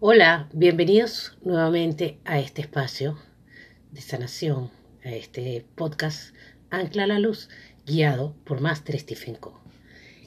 [0.00, 3.18] Hola, bienvenidos nuevamente a este espacio
[3.90, 4.70] de sanación,
[5.04, 6.36] a este podcast
[6.70, 7.48] Ancla la Luz,
[7.84, 9.60] guiado por Master Stephen Co.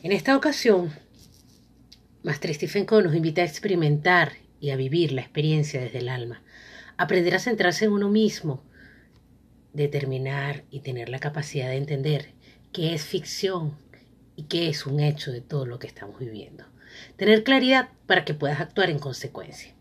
[0.04, 0.92] En esta ocasión,
[2.22, 6.44] Master Stephen Co nos invita a experimentar y a vivir la experiencia desde el alma,
[6.98, 8.66] aprender a centrarse en uno mismo,
[9.72, 12.34] determinar y tener la capacidad de entender
[12.74, 13.78] qué es ficción
[14.36, 16.66] y qué es un hecho de todo lo que estamos viviendo.
[17.16, 19.74] Tener claridad para que puedas actuar en consecuencia.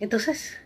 [0.00, 0.58] Entonces,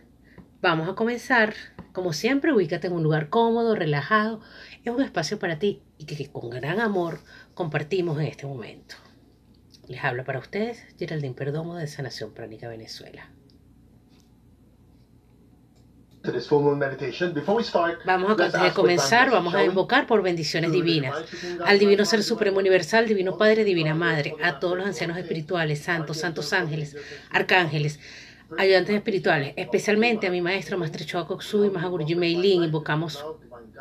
[0.61, 1.53] vamos a comenzar.
[1.93, 4.41] Como siempre, ubícate en un lugar cómodo, relajado.
[4.83, 7.19] Es un espacio para ti y que con gran amor
[7.53, 8.95] compartimos en este momento.
[9.87, 13.29] Les habla para ustedes Geraldine Perdomo de Sanación Pránica Venezuela.
[18.05, 21.15] Vamos a, antes de comenzar, vamos a invocar por bendiciones divinas.
[21.65, 26.17] Al Divino Ser Supremo Universal, Divino Padre, Divina Madre, a todos los ancianos espirituales, santos,
[26.17, 26.97] santos ángeles,
[27.29, 27.99] arcángeles,
[28.57, 33.23] ayudantes espirituales, especialmente a mi maestro Maestro Choa y Mahagurji Meilin, invocamos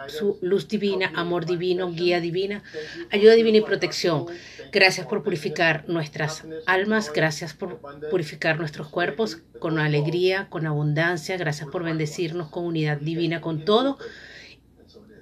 [0.07, 2.63] su luz divina, amor divino, guía divina,
[3.11, 4.27] ayuda divina y protección.
[4.71, 11.69] Gracias por purificar nuestras almas, gracias por purificar nuestros cuerpos con alegría, con abundancia, gracias
[11.69, 13.99] por bendecirnos con unidad divina con todo.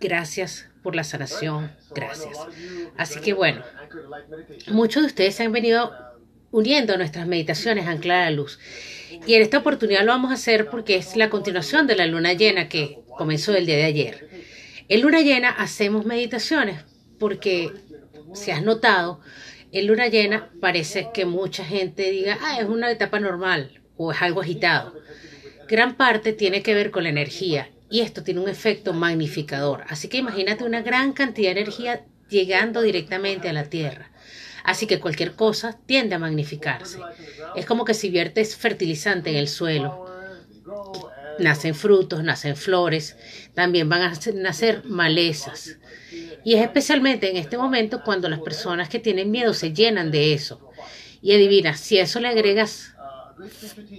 [0.01, 2.37] Gracias por la sanación, gracias.
[2.97, 3.63] Así que bueno,
[4.69, 5.93] muchos de ustedes se han venido
[6.51, 8.59] uniendo a nuestras meditaciones anclar la luz.
[9.27, 12.33] Y en esta oportunidad lo vamos a hacer porque es la continuación de la luna
[12.33, 14.29] llena que comenzó el día de ayer.
[14.89, 16.85] En luna llena hacemos meditaciones
[17.19, 17.73] porque,
[18.35, 19.21] si has notado,
[19.73, 24.23] en luna llena parece que mucha gente diga, ah, es una etapa normal o es
[24.23, 24.95] algo agitado.
[25.69, 29.85] Gran parte tiene que ver con la energía y esto tiene un efecto magnificador.
[29.89, 34.11] Así que imagínate una gran cantidad de energía llegando directamente a la Tierra.
[34.67, 36.99] Así que cualquier cosa tiende a magnificarse.
[37.55, 40.07] Es como que si viertes fertilizante en el suelo
[41.39, 43.17] nacen frutos, nacen flores,
[43.55, 45.79] también van a nacer malezas.
[46.45, 50.35] Y es especialmente en este momento cuando las personas que tienen miedo se llenan de
[50.35, 50.61] eso.
[51.23, 52.95] Y adivina, si a eso le agregas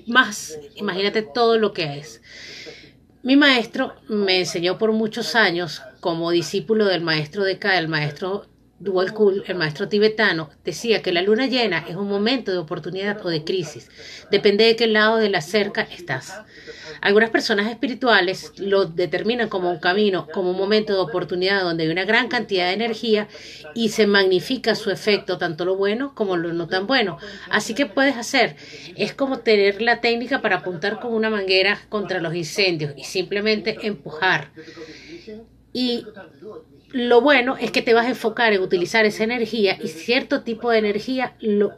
[0.06, 2.22] más, imagínate todo lo que es.
[3.24, 8.48] Mi maestro me enseñó por muchos años como discípulo del maestro de Ka, el maestro
[8.80, 13.26] Dual Kul, el maestro tibetano, decía que la luna llena es un momento de oportunidad
[13.26, 13.90] o de crisis.
[14.30, 16.34] Depende de qué lado de la cerca estás.
[17.02, 21.90] Algunas personas espirituales lo determinan como un camino, como un momento de oportunidad donde hay
[21.90, 23.28] una gran cantidad de energía
[23.74, 27.18] y se magnifica su efecto, tanto lo bueno como lo no tan bueno.
[27.50, 28.56] Así que puedes hacer,
[28.96, 33.78] es como tener la técnica para apuntar con una manguera contra los incendios y simplemente
[33.82, 34.52] empujar.
[35.74, 36.06] Y
[36.92, 40.70] lo bueno es que te vas a enfocar en utilizar esa energía y cierto tipo
[40.70, 41.74] de energía lo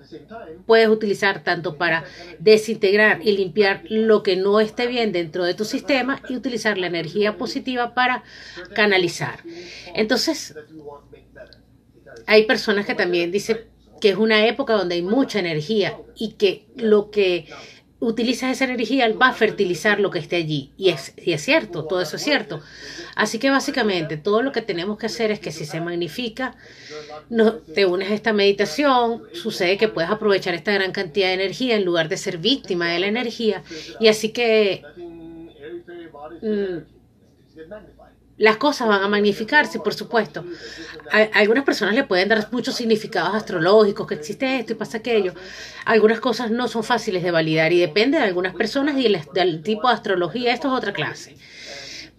[0.66, 2.04] puedes utilizar tanto para
[2.38, 6.88] desintegrar y limpiar lo que no esté bien dentro de tu sistema y utilizar la
[6.88, 8.24] energía positiva para
[8.76, 9.40] canalizar.
[9.96, 10.56] Entonces,
[12.28, 13.62] hay personas que también dicen
[14.00, 17.48] que es una época donde hay mucha energía y que lo que
[18.00, 20.72] utilizas esa energía, va a fertilizar lo que esté allí.
[20.78, 22.62] Y es, y es cierto, todo eso es cierto.
[23.16, 26.56] Así que básicamente todo lo que tenemos que hacer es que si se magnifica,
[27.30, 31.76] no, te unes a esta meditación, sucede que puedes aprovechar esta gran cantidad de energía
[31.76, 33.64] en lugar de ser víctima de la energía.
[34.00, 34.84] Y así que...
[36.42, 36.78] Mm,
[38.40, 40.46] las cosas van a magnificarse, por supuesto.
[41.12, 45.34] A, algunas personas le pueden dar muchos significados astrológicos, que existe esto y pasa aquello.
[45.86, 49.90] Algunas cosas no son fáciles de validar y depende de algunas personas y del tipo
[49.90, 50.54] de astrología.
[50.54, 51.36] Esto es otra clase.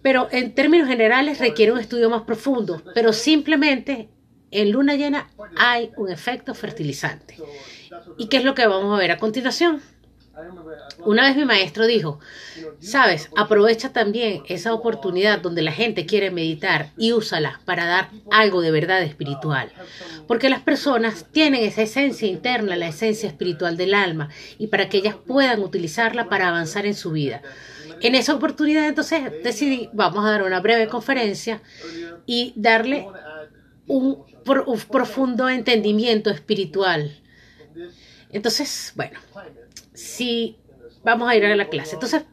[0.03, 2.83] Pero en términos generales requiere un estudio más profundo.
[2.93, 4.09] Pero simplemente
[4.51, 5.27] en luna llena
[5.57, 7.37] hay un efecto fertilizante.
[8.17, 9.81] ¿Y qué es lo que vamos a ver a continuación?
[11.05, 12.19] Una vez mi maestro dijo,
[12.79, 18.61] sabes, aprovecha también esa oportunidad donde la gente quiere meditar y úsala para dar algo
[18.61, 19.71] de verdad espiritual.
[20.27, 24.97] Porque las personas tienen esa esencia interna, la esencia espiritual del alma, y para que
[24.97, 27.41] ellas puedan utilizarla para avanzar en su vida.
[28.01, 31.61] En esa oportunidad entonces decidí, vamos a dar una breve conferencia
[32.25, 33.07] y darle
[33.87, 37.19] un, un profundo entendimiento espiritual.
[38.31, 39.19] Entonces, bueno,
[39.93, 40.57] si
[41.03, 41.95] vamos a ir a la clase.
[41.95, 42.23] Entonces,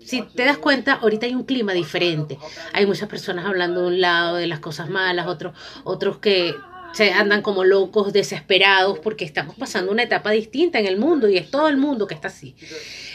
[0.00, 2.38] si te das cuenta, ahorita hay un clima diferente.
[2.72, 6.54] Hay muchas personas hablando de un lado de las cosas malas, otros, otros que
[6.92, 11.36] se andan como locos, desesperados, porque estamos pasando una etapa distinta en el mundo y
[11.36, 12.56] es todo el mundo que está así.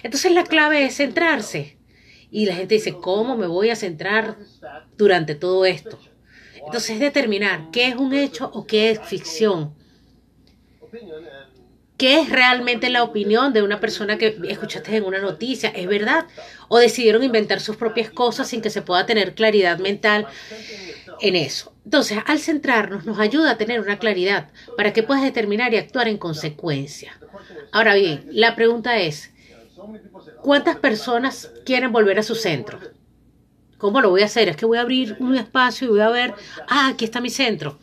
[0.03, 1.77] Entonces la clave es centrarse.
[2.29, 4.37] Y la gente dice, ¿cómo me voy a centrar
[4.97, 5.99] durante todo esto?
[6.55, 9.73] Entonces es determinar qué es un hecho o qué es ficción.
[12.03, 15.69] ¿Qué es realmente la opinión de una persona que escuchaste en una noticia?
[15.69, 16.25] ¿Es verdad?
[16.67, 20.27] ¿O decidieron inventar sus propias cosas sin que se pueda tener claridad mental
[21.21, 21.73] en eso?
[21.85, 26.09] Entonces, al centrarnos nos ayuda a tener una claridad para que puedas determinar y actuar
[26.09, 27.17] en consecuencia.
[27.71, 29.31] Ahora bien, la pregunta es,
[30.41, 32.81] ¿cuántas personas quieren volver a su centro?
[33.77, 34.49] ¿Cómo lo voy a hacer?
[34.49, 36.33] Es que voy a abrir un espacio y voy a ver,
[36.67, 37.79] ah, aquí está mi centro.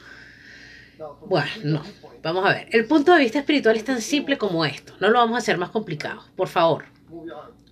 [1.26, 1.82] Bueno, no.
[2.22, 2.68] Vamos a ver.
[2.72, 4.92] El punto de vista espiritual es tan simple como esto.
[5.00, 6.22] No lo vamos a hacer más complicado.
[6.36, 6.84] Por favor,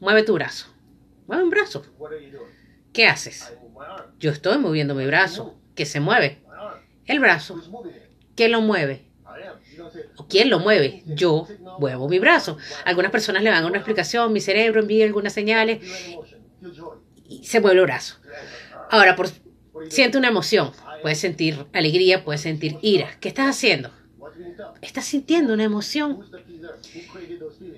[0.00, 0.68] mueve tu brazo.
[1.26, 1.84] Mueve un brazo.
[2.92, 3.52] ¿Qué haces?
[4.18, 5.54] Yo estoy moviendo mi brazo.
[5.74, 6.42] ¿Qué se mueve?
[7.04, 7.60] El brazo.
[8.34, 9.08] ¿Qué lo mueve?
[10.16, 11.02] ¿O quién lo mueve?
[11.06, 11.46] Yo
[11.78, 12.56] muevo mi brazo.
[12.84, 15.80] Algunas personas le dan una explicación, mi cerebro envía algunas señales
[17.28, 18.16] y se mueve el brazo.
[18.90, 19.28] Ahora, por,
[19.88, 20.72] siente una emoción.
[21.02, 23.16] Puedes sentir alegría, puedes sentir ira.
[23.20, 23.90] ¿Qué estás haciendo?
[24.82, 26.24] Estás sintiendo una emoción.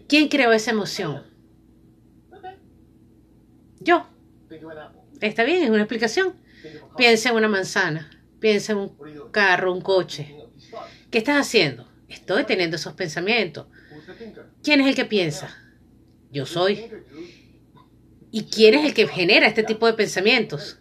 [0.08, 1.24] ¿Quién creó esa emoción?
[3.80, 4.06] Yo.
[5.20, 6.34] Está bien, es una explicación.
[6.96, 10.34] Piensa en una manzana, piensa en un carro, un coche.
[11.10, 11.88] ¿Qué estás haciendo?
[12.08, 13.66] Estoy teniendo esos pensamientos.
[14.62, 15.56] ¿Quién es el que piensa?
[16.32, 16.90] Yo soy.
[18.30, 20.79] ¿Y quién es el que genera este tipo de pensamientos?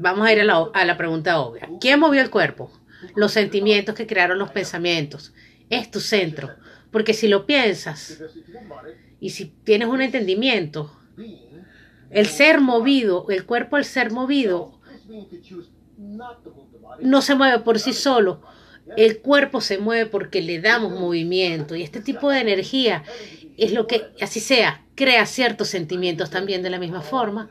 [0.00, 1.68] Vamos a ir a la, a la pregunta obvia.
[1.78, 2.72] ¿Quién movió el cuerpo?
[3.14, 5.34] Los sentimientos que crearon los pensamientos.
[5.68, 6.48] Es tu centro.
[6.90, 8.18] Porque si lo piensas
[9.20, 10.90] y si tienes un entendimiento,
[12.08, 14.80] el ser movido, el cuerpo al ser movido,
[17.00, 18.40] no se mueve por sí solo.
[18.96, 21.76] El cuerpo se mueve porque le damos movimiento.
[21.76, 23.04] Y este tipo de energía
[23.58, 27.50] es lo que, así sea, crea ciertos sentimientos también de la misma forma.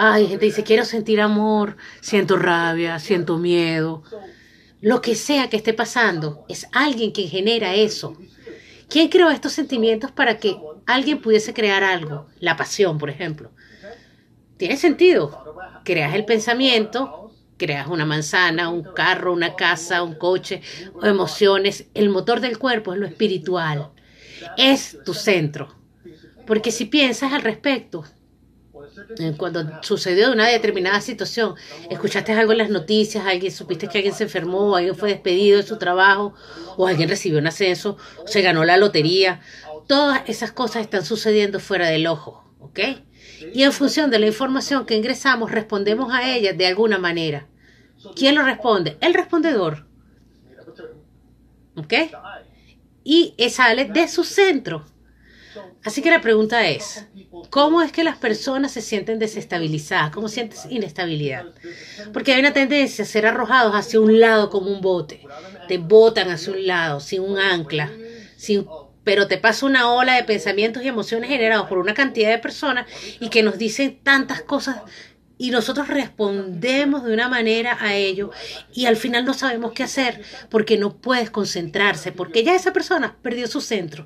[0.00, 4.02] Ay, gente dice, quiero sentir amor, siento rabia, siento miedo.
[4.80, 8.16] Lo que sea que esté pasando, es alguien que genera eso.
[8.88, 10.56] ¿Quién creó estos sentimientos para que
[10.86, 12.26] alguien pudiese crear algo?
[12.38, 13.50] La pasión, por ejemplo.
[14.56, 15.56] Tiene sentido.
[15.84, 20.62] Creas el pensamiento, creas una manzana, un carro, una casa, un coche,
[21.02, 21.86] emociones.
[21.94, 23.90] El motor del cuerpo es lo espiritual
[24.56, 25.74] es tu centro.
[26.46, 28.04] Porque si piensas al respecto,
[29.36, 31.54] cuando sucedió una determinada situación,
[31.90, 35.62] escuchaste algo en las noticias, alguien supiste que alguien se enfermó, alguien fue despedido de
[35.62, 36.34] su trabajo,
[36.76, 37.96] o alguien recibió un ascenso,
[38.26, 39.40] se ganó la lotería,
[39.86, 42.80] todas esas cosas están sucediendo fuera del ojo, ¿ok?
[43.54, 47.46] Y en función de la información que ingresamos, respondemos a ellas de alguna manera.
[48.14, 48.96] ¿Quién lo responde?
[49.00, 49.86] El respondedor.
[51.76, 51.94] ¿Ok?
[53.10, 54.84] y sale de su centro.
[55.84, 57.06] Así que la pregunta es,
[57.50, 60.10] ¿cómo es que las personas se sienten desestabilizadas?
[60.10, 61.46] ¿Cómo sientes inestabilidad?
[62.12, 65.22] Porque hay una tendencia a ser arrojados hacia un lado como un bote.
[65.68, 67.90] Te botan hacia un lado, sin un ancla,
[68.36, 68.66] sin,
[69.04, 72.86] pero te pasa una ola de pensamientos y emociones generados por una cantidad de personas
[73.20, 74.82] y que nos dicen tantas cosas
[75.38, 78.32] y nosotros respondemos de una manera a ello
[78.74, 80.20] y al final no sabemos qué hacer
[80.50, 84.04] porque no puedes concentrarse, porque ya esa persona perdió su centro.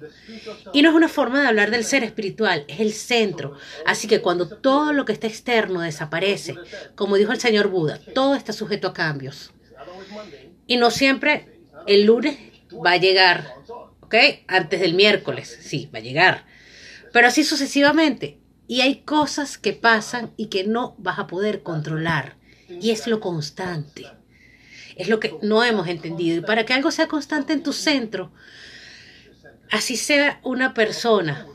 [0.74, 3.56] Y no es una forma de hablar del ser espiritual, es el centro.
[3.86, 6.54] Así que cuando todo lo que está externo desaparece,
[6.94, 9.52] como dijo el señor Buda, todo está sujeto a cambios.
[10.66, 12.36] Y no siempre el lunes
[12.84, 13.54] va a llegar,
[14.00, 14.14] ¿ok?
[14.46, 16.44] Antes del miércoles, sí, va a llegar.
[17.12, 18.41] Pero así sucesivamente.
[18.72, 22.36] Y hay cosas que pasan y que no vas a poder controlar.
[22.80, 24.06] Y es lo constante.
[24.96, 26.38] Es lo que no hemos entendido.
[26.38, 28.32] Y para que algo sea constante en tu centro,
[29.70, 31.46] así sea una persona,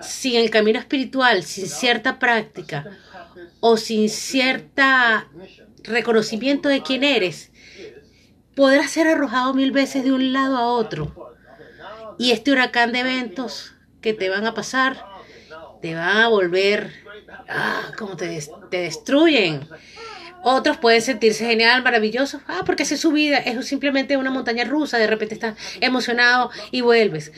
[0.00, 2.86] sin el camino espiritual, sin cierta práctica
[3.60, 5.28] o sin cierta
[5.82, 7.50] reconocimiento de quién eres,
[8.56, 11.34] podrás ser arrojado mil veces de un lado a otro.
[12.18, 15.11] Y este huracán de eventos que te van a pasar
[15.82, 16.90] te van a volver,
[17.48, 19.68] ah, como te, te destruyen.
[20.44, 24.98] Otros pueden sentirse genial, maravilloso, ah, porque es su vida, es simplemente una montaña rusa,
[24.98, 27.32] de repente estás emocionado y vuelves.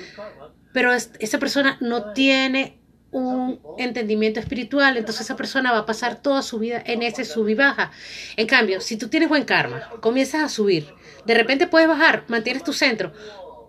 [0.72, 2.78] Pero esa persona no tiene
[3.10, 7.48] un entendimiento espiritual, entonces esa persona va a pasar toda su vida en ese sub
[7.48, 7.92] y baja.
[8.36, 10.88] En cambio, si tú tienes buen karma, comienzas a subir,
[11.24, 13.12] de repente puedes bajar, mantienes tu centro,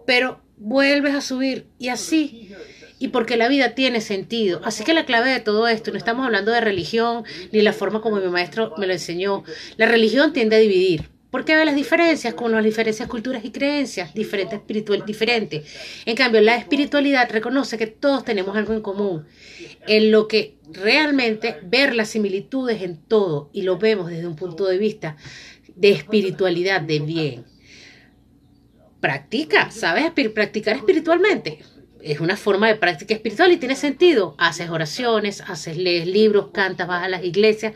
[0.08, 2.56] pero vuelves a subir y así
[3.00, 4.62] y porque la vida tiene sentido.
[4.64, 8.02] Así que la clave de todo esto, no estamos hablando de religión ni la forma
[8.02, 9.44] como mi maestro me lo enseñó.
[9.78, 11.10] La religión tiende a dividir.
[11.32, 12.34] ¿Por qué ve las diferencias?
[12.34, 15.64] Con las diferencias culturas y creencias, diferente espiritual, diferente.
[16.06, 19.26] En cambio, la espiritualidad reconoce que todos tenemos algo en común,
[19.86, 24.66] en lo que realmente ver las similitudes en todo y lo vemos desde un punto
[24.66, 25.18] de vista
[25.76, 27.56] de espiritualidad, de bien
[29.06, 30.06] practica, ¿sabes?
[30.34, 31.60] Practicar espiritualmente.
[32.06, 34.36] Es una forma de práctica espiritual y tiene sentido.
[34.38, 37.74] Haces oraciones, haces lees libros, cantas, vas a las iglesias.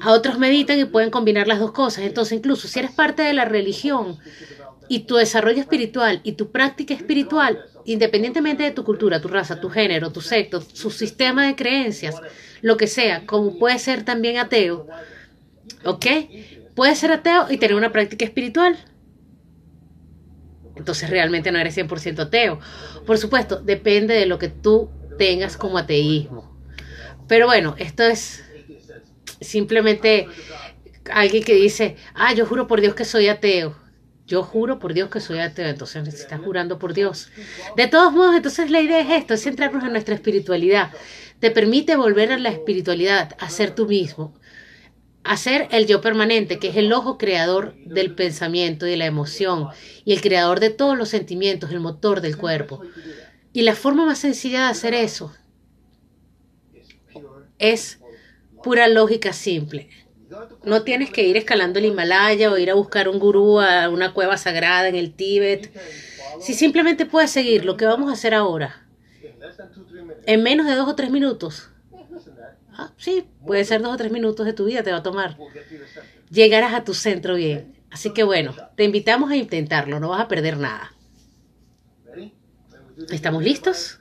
[0.00, 2.04] A otros meditan y pueden combinar las dos cosas.
[2.04, 4.18] Entonces, incluso si eres parte de la religión
[4.88, 9.68] y tu desarrollo espiritual y tu práctica espiritual, independientemente de tu cultura, tu raza, tu
[9.68, 12.16] género, tu secto, su sistema de creencias,
[12.62, 14.86] lo que sea, como puede ser también ateo,
[15.84, 16.06] ¿ok?
[16.74, 18.78] Puedes ser ateo y tener una práctica espiritual.
[20.80, 22.58] Entonces realmente no eres 100% ateo.
[23.06, 26.58] Por supuesto, depende de lo que tú tengas como ateísmo.
[27.28, 28.42] Pero bueno, esto es
[29.40, 30.26] simplemente
[31.12, 33.76] alguien que dice, ah, yo juro por Dios que soy ateo.
[34.26, 37.30] Yo juro por Dios que soy ateo, entonces estás jurando por Dios.
[37.76, 40.92] De todos modos, entonces la idea es esto, es centrarnos en nuestra espiritualidad.
[41.40, 44.39] Te permite volver a la espiritualidad, a ser tú mismo,
[45.24, 49.68] hacer el yo permanente, que es el ojo creador del pensamiento y de la emoción,
[50.04, 52.82] y el creador de todos los sentimientos, el motor del cuerpo.
[53.52, 55.34] Y la forma más sencilla de hacer eso
[57.58, 57.98] es
[58.62, 59.88] pura lógica simple.
[60.64, 64.14] No tienes que ir escalando el Himalaya o ir a buscar un gurú a una
[64.14, 65.72] cueva sagrada en el Tíbet.
[66.40, 68.86] Si simplemente puedes seguir lo que vamos a hacer ahora,
[70.26, 71.69] en menos de dos o tres minutos,
[72.80, 75.36] Ah, sí, puede ser dos o tres minutos de tu vida, te va a tomar.
[76.30, 77.76] Llegarás a tu centro bien.
[77.90, 80.94] Así que bueno, te invitamos a intentarlo, no vas a perder nada.
[83.10, 84.00] ¿Estamos listos?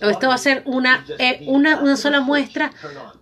[0.00, 2.72] Esto va a ser una, eh, una, una sola muestra,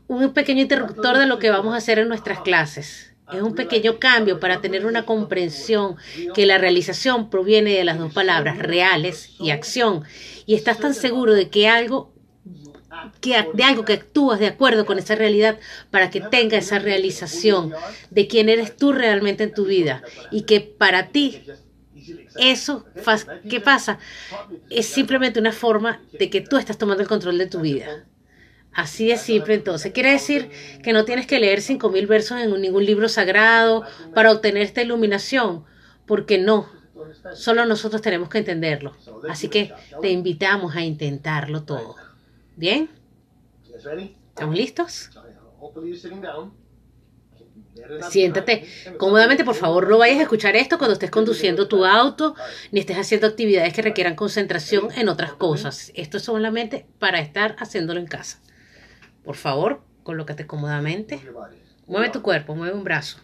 [0.07, 3.08] un pequeño interruptor de lo que vamos a hacer en nuestras clases.
[3.33, 5.97] Es un pequeño cambio para tener una comprensión
[6.35, 10.05] que la realización proviene de las dos palabras reales y acción.
[10.47, 12.13] Y estás tan seguro de que algo
[13.21, 15.59] que, de algo que actúas de acuerdo con esa realidad
[15.91, 17.73] para que tenga esa realización
[18.11, 21.43] de quién eres tú realmente en tu vida y que para ti
[22.39, 22.87] eso
[23.49, 23.99] ¿qué pasa?
[24.71, 28.07] Es simplemente una forma de que tú estás tomando el control de tu vida.
[28.73, 29.93] Así de simple, entonces.
[29.93, 30.51] Quiere decir
[30.83, 33.85] que no tienes que leer 5.000 versos en ningún libro sagrado
[34.15, 35.65] para obtener esta iluminación,
[36.07, 36.71] porque no.
[37.35, 38.97] Solo nosotros tenemos que entenderlo.
[39.29, 41.97] Así que te invitamos a intentarlo todo.
[42.57, 42.89] ¿Bien?
[44.29, 45.11] ¿Estamos listos?
[48.11, 52.35] Siéntate cómodamente, por favor, no vayas a escuchar esto cuando estés conduciendo tu auto,
[52.73, 55.93] ni estés haciendo actividades que requieran concentración en otras cosas.
[55.95, 58.41] Esto es solamente para estar haciéndolo en casa.
[59.29, 61.21] Por favor, colócate cómodamente.
[61.87, 63.19] Mueve tu cuerpo, mueve un brazo.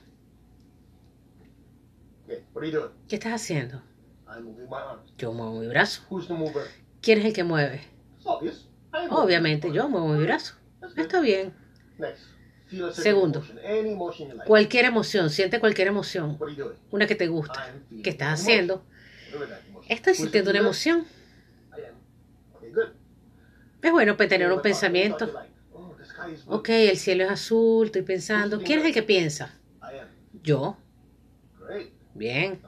[3.09, 3.81] ¿Qué estás haciendo?
[5.17, 6.03] Yo muevo mi brazo.
[7.01, 7.81] ¿Quién es el que mueve?
[9.09, 10.57] Obviamente, yo muevo mi brazo.
[10.95, 11.55] Está bien.
[12.93, 13.43] Segundo,
[14.47, 16.39] cualquier emoción, siente cualquier emoción,
[16.91, 17.65] una que te gusta.
[18.03, 18.85] ¿Qué estás haciendo?
[19.89, 21.07] Estoy sintiendo una emoción.
[23.81, 25.33] Es bueno tener un pensamiento.
[26.47, 28.61] Ok, el cielo es azul, estoy pensando.
[28.63, 29.59] ¿Quién es el que piensa?
[30.43, 30.77] Yo.
[32.15, 32.61] Bien.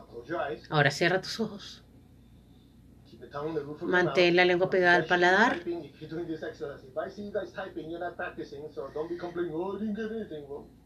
[0.71, 1.83] Ahora cierra tus ojos.
[3.83, 5.61] Mantén la lengua pegada al paladar.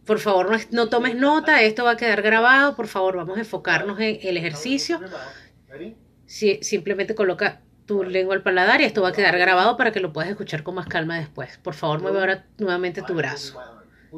[0.04, 2.74] Por favor, no, tomes nota, esto va a quedar grabado.
[2.74, 5.00] Por favor, vamos a enfocarnos en el ejercicio.
[6.26, 7.60] simplemente coloca
[7.90, 10.62] tu lengua al paladar y esto va a quedar grabado para que lo puedas escuchar
[10.62, 11.59] con más calma después.
[11.59, 13.61] Por favor, mueve ahora nuevamente tu brazo.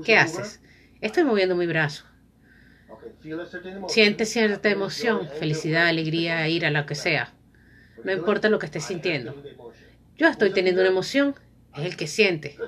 [0.04, 0.60] ¿Qué haces?
[1.00, 2.04] Estoy moviendo mi brazo.
[3.88, 7.32] Siente cierta emoción, felicidad, alegría, ira, lo que sea.
[8.04, 9.42] No importa lo que estés sintiendo.
[10.18, 11.34] Yo estoy teniendo una emoción,
[11.74, 12.58] es el que siente.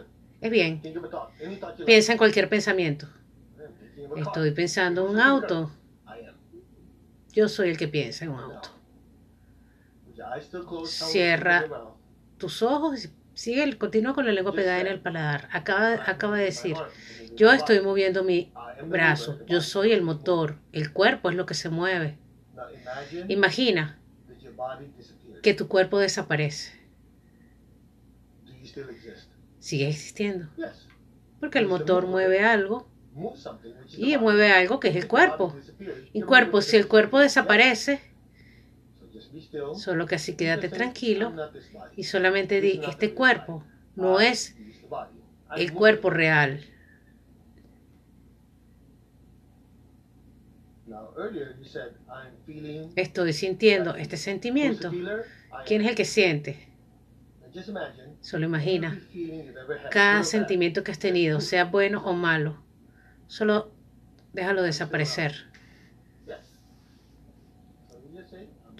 [0.40, 0.80] Es bien.
[1.84, 3.10] Piensa en cualquier pensamiento.
[4.16, 5.70] Estoy pensando en un auto.
[7.34, 8.73] Yo soy el que piensa en un auto.
[10.86, 11.66] Cierra
[12.38, 15.48] tus ojos y sigue, continúa con la lengua pegada en el paladar.
[15.52, 16.76] Acaba, acaba de decir,
[17.34, 18.52] yo estoy moviendo mi
[18.86, 22.18] brazo, yo soy el motor, el cuerpo es lo que se mueve.
[23.28, 23.98] Imagina
[25.42, 26.72] que tu cuerpo desaparece.
[29.58, 30.48] Sigue existiendo.
[31.40, 32.88] Porque el motor mueve algo
[33.96, 35.56] y mueve algo que es el cuerpo.
[36.12, 38.13] Y cuerpo, si el cuerpo desaparece,
[39.74, 41.32] Solo que así quédate tranquilo
[41.96, 43.64] y solamente di, este cuerpo
[43.96, 44.56] no es
[45.56, 46.60] el cuerpo real.
[52.96, 54.90] Estoy sintiendo este sentimiento.
[55.66, 56.68] ¿Quién es el que siente?
[58.20, 59.00] Solo imagina
[59.90, 62.62] cada sentimiento que has tenido, sea bueno o malo.
[63.26, 63.72] Solo
[64.32, 65.53] déjalo desaparecer.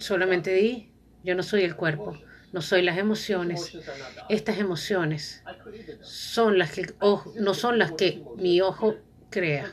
[0.05, 0.91] Solamente di,
[1.23, 2.15] yo no soy el cuerpo,
[2.53, 3.75] no soy las emociones.
[4.29, 5.41] Estas emociones
[6.01, 6.93] son las que
[7.39, 8.97] no son las que mi ojo
[9.31, 9.65] crea.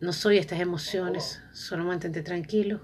[0.00, 2.80] No soy estas emociones, solo mantente tranquilo.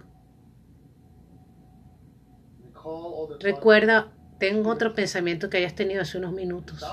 [3.40, 6.84] Recuerda, tengo otro pensamiento que hayas tenido hace unos minutos.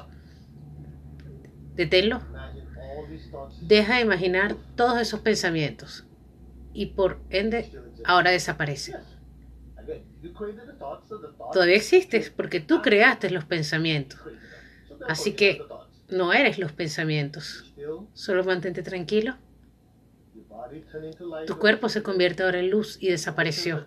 [1.75, 2.19] Deténlo.
[3.61, 6.07] Deja de imaginar todos esos pensamientos
[6.73, 7.71] y por ende
[8.05, 8.95] ahora desaparece.
[11.51, 14.19] Todavía existes porque tú creaste los pensamientos.
[15.07, 15.61] Así que
[16.09, 17.73] no eres los pensamientos.
[18.13, 19.35] Solo mantente tranquilo.
[21.45, 23.85] Tu cuerpo se convierte ahora en luz y desapareció.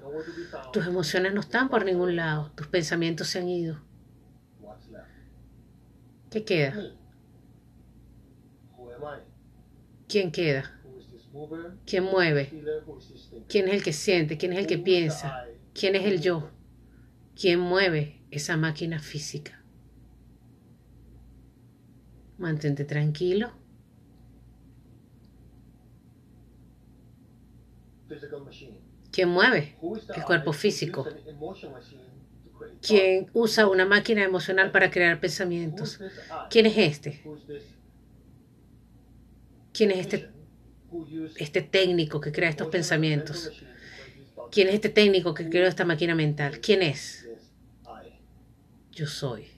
[0.73, 2.53] Tus emociones no están por ningún lado.
[2.55, 3.81] Tus pensamientos se han ido.
[6.31, 6.93] ¿Qué queda?
[10.09, 10.76] ¿Quién queda?
[11.85, 12.51] ¿Quién mueve?
[13.49, 14.37] ¿Quién es el que siente?
[14.37, 15.45] ¿Quién es el que piensa?
[15.75, 16.51] ¿Quién es el yo?
[17.41, 19.63] ¿Quién mueve esa máquina física?
[22.39, 23.53] Mantente tranquilo.
[29.11, 29.79] ¿Quién mueve
[30.15, 31.07] el cuerpo físico?
[32.81, 36.01] ¿Quién usa una máquina emocional para crear pensamientos?
[36.49, 37.23] ¿Quién es este?
[39.73, 40.36] ¿Quién es este,
[41.37, 43.53] este técnico que crea estos pensamientos?
[44.51, 46.61] ¿Quién es este técnico que creó esta máquina mental?
[46.61, 47.29] ¿Quién es?
[48.93, 49.49] Yo soy.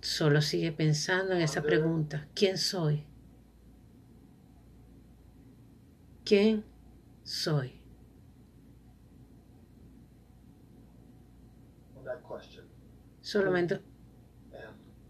[0.00, 2.28] Solo sigue pensando en esa pregunta.
[2.34, 3.04] ¿Quién soy?
[6.24, 6.64] ¿Quién
[7.22, 7.80] soy?
[13.20, 13.80] Solamente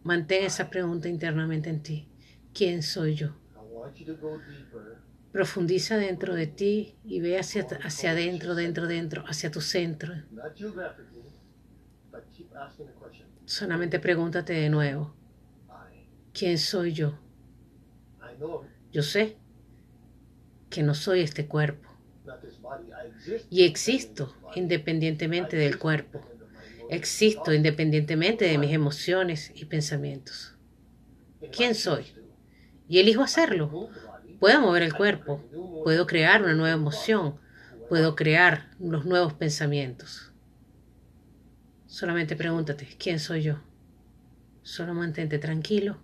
[0.05, 2.09] mantén esa pregunta internamente en ti.
[2.55, 3.35] ¿Quién soy yo?
[5.33, 10.15] Profundiza dentro de ti y ve hacia, hacia adentro, dentro, dentro, hacia tu centro.
[13.45, 15.15] Solamente pregúntate de nuevo.
[16.33, 17.19] ¿Quién soy yo?
[18.93, 19.37] Yo sé
[20.71, 21.89] que no soy este cuerpo.
[23.51, 26.21] Y existo independientemente del cuerpo.
[26.89, 30.57] Existo independientemente de mis emociones y pensamientos.
[31.51, 32.05] ¿Quién soy?
[32.95, 33.89] Y elijo hacerlo.
[34.39, 35.43] Puedo mover el cuerpo.
[35.83, 37.41] Puedo crear una nueva emoción.
[37.89, 40.31] Puedo crear los nuevos pensamientos.
[41.89, 43.57] Solamente pregúntate, ¿quién soy yo?
[44.63, 45.99] Solo mantente tranquilo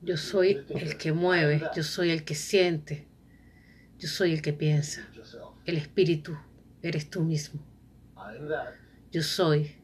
[0.00, 3.06] Yo soy el que mueve, yo soy el que siente,
[3.98, 5.06] yo soy el que piensa.
[5.66, 6.38] El espíritu
[6.82, 7.60] eres tú mismo.
[9.10, 9.76] Yo soy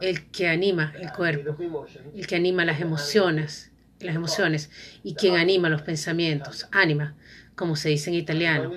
[0.00, 4.70] el que anima el cuerpo, el que anima las emociones, las emociones
[5.02, 7.16] y quien anima los pensamientos, anima,
[7.54, 8.72] como se dice en italiano.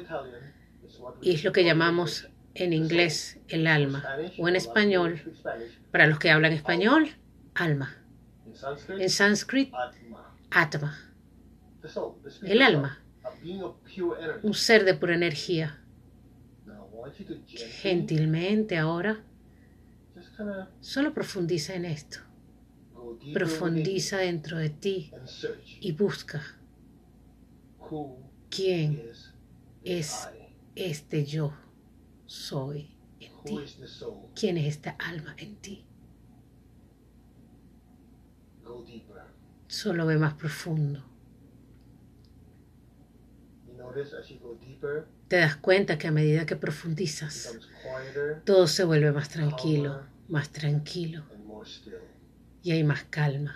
[1.22, 4.04] Y es lo que llamamos en inglés el alma
[4.38, 5.22] o en español,
[5.92, 7.10] para los que hablan español,
[7.54, 7.98] alma.
[8.90, 9.78] En sánscrito,
[10.50, 10.98] atma.
[12.44, 13.02] El alma.
[14.44, 15.80] Un ser de pura energía.
[17.48, 19.24] Gentilmente ahora,
[20.80, 22.20] solo profundiza en esto.
[23.34, 25.12] Profundiza dentro de ti
[25.80, 26.42] y busca
[28.50, 29.02] quién
[29.84, 30.30] es
[30.76, 31.54] este yo
[32.26, 33.60] soy en ti?
[34.36, 35.86] ¿Quién es esta alma en ti?
[39.68, 41.11] Solo ve más profundo.
[45.28, 47.58] Te das cuenta que a medida que profundizas,
[48.46, 51.24] todo se vuelve más tranquilo, más tranquilo.
[52.64, 53.56] Y hay más calma.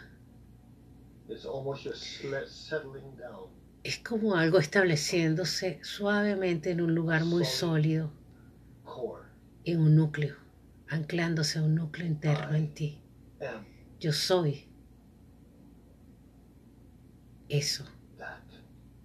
[3.83, 8.11] Es como algo estableciéndose suavemente en un lugar muy sólido
[9.65, 10.35] en un núcleo,
[10.87, 12.99] anclándose a un núcleo interno en ti.
[13.99, 14.67] Yo soy
[17.49, 17.85] eso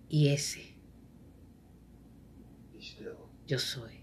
[0.09, 0.70] y ese.
[3.51, 3.99] Yo soy.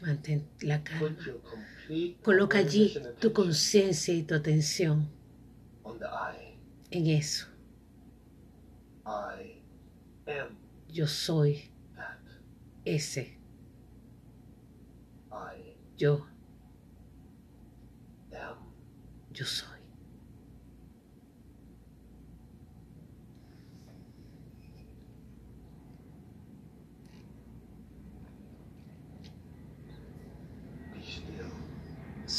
[0.00, 1.14] Mantén la calma.
[2.22, 5.06] Coloca allí tu conciencia y tu atención
[6.90, 7.46] en eso.
[10.88, 11.70] Yo soy
[12.86, 13.38] ese
[15.98, 16.26] yo,
[19.30, 19.71] yo soy.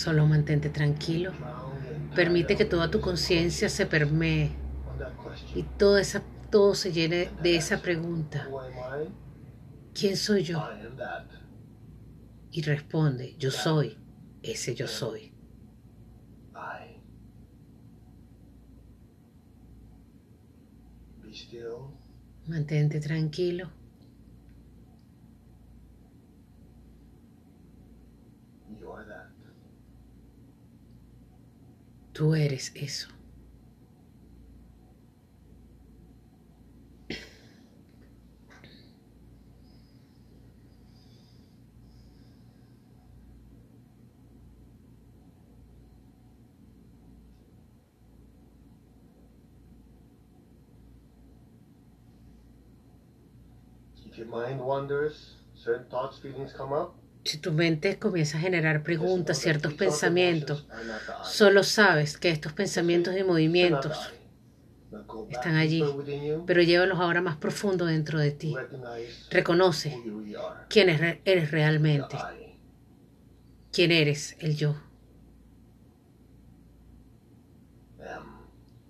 [0.03, 1.31] Solo mantente tranquilo.
[2.13, 4.51] Permite que toda tu conciencia se permee
[5.55, 8.49] y toda esa, todo se llene de esa pregunta.
[9.93, 10.61] ¿Quién soy yo?
[12.51, 13.97] Y responde, yo soy
[14.41, 15.31] ese yo soy.
[22.45, 23.69] Mantente tranquilo.
[32.13, 33.09] Tú eres eso.
[54.05, 58.83] If your mind wanders, certain thoughts, feelings come up, Si tu mente comienza a generar
[58.83, 60.67] preguntas, ciertos pensamientos,
[61.21, 64.13] solo sabes que estos pensamientos y movimientos
[65.29, 65.99] están allí,
[66.45, 68.65] pero llévalos ahora más profundo dentro de ti.
[69.29, 70.05] Reconoce
[70.69, 72.29] quién eres realmente,
[73.71, 74.75] quién eres el yo.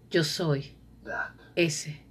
[0.10, 0.78] Yo soy
[1.56, 2.03] ese.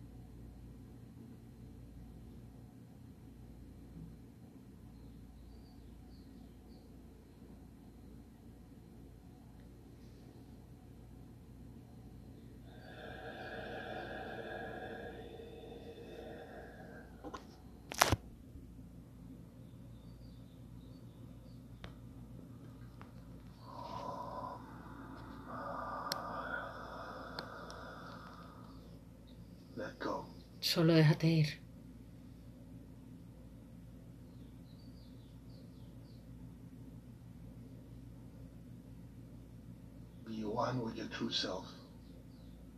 [30.72, 31.48] Solo déjate ir.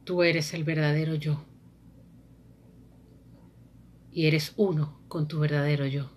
[0.02, 1.44] Tú eres el verdadero yo.
[4.10, 6.10] Y eres uno con tu verdadero yo.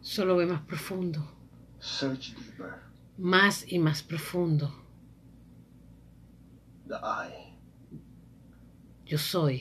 [0.00, 1.20] Solo ve más profundo.
[3.18, 4.72] Más y más profundo.
[9.06, 9.60] Yo soy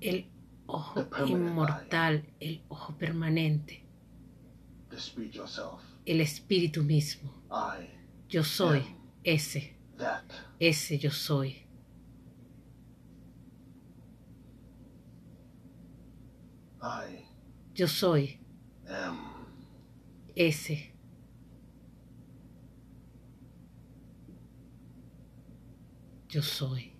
[0.00, 0.30] el
[0.66, 3.84] ojo inmortal, el ojo permanente,
[6.04, 7.32] el espíritu mismo.
[8.28, 8.82] Yo soy
[9.22, 9.76] ese,
[10.58, 11.66] ese yo soy.
[17.76, 18.40] Yo soy
[20.34, 20.94] ese.
[26.30, 26.95] Yo soy.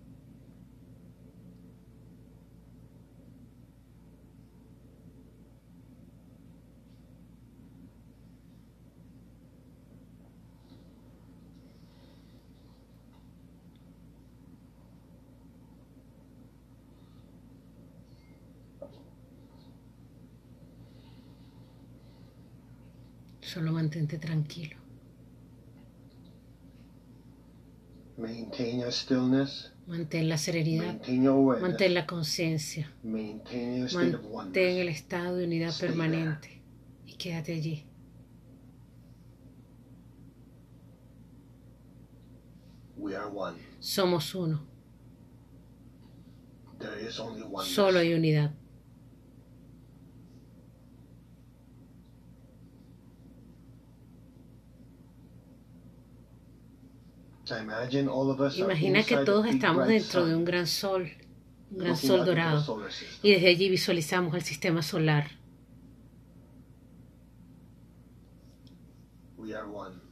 [23.57, 24.77] Solo mantente tranquilo.
[28.19, 31.01] Mantén la serenidad.
[31.63, 32.93] Mantén la conciencia.
[33.03, 36.61] Mantén el estado de unidad permanente.
[37.07, 37.87] Y quédate allí.
[43.81, 44.67] Somos uno.
[47.65, 48.53] Solo hay unidad.
[58.57, 61.11] Imagina que todos estamos dentro de un gran sol,
[61.71, 62.83] un gran sol dorado,
[63.23, 65.31] y desde allí visualizamos el sistema solar.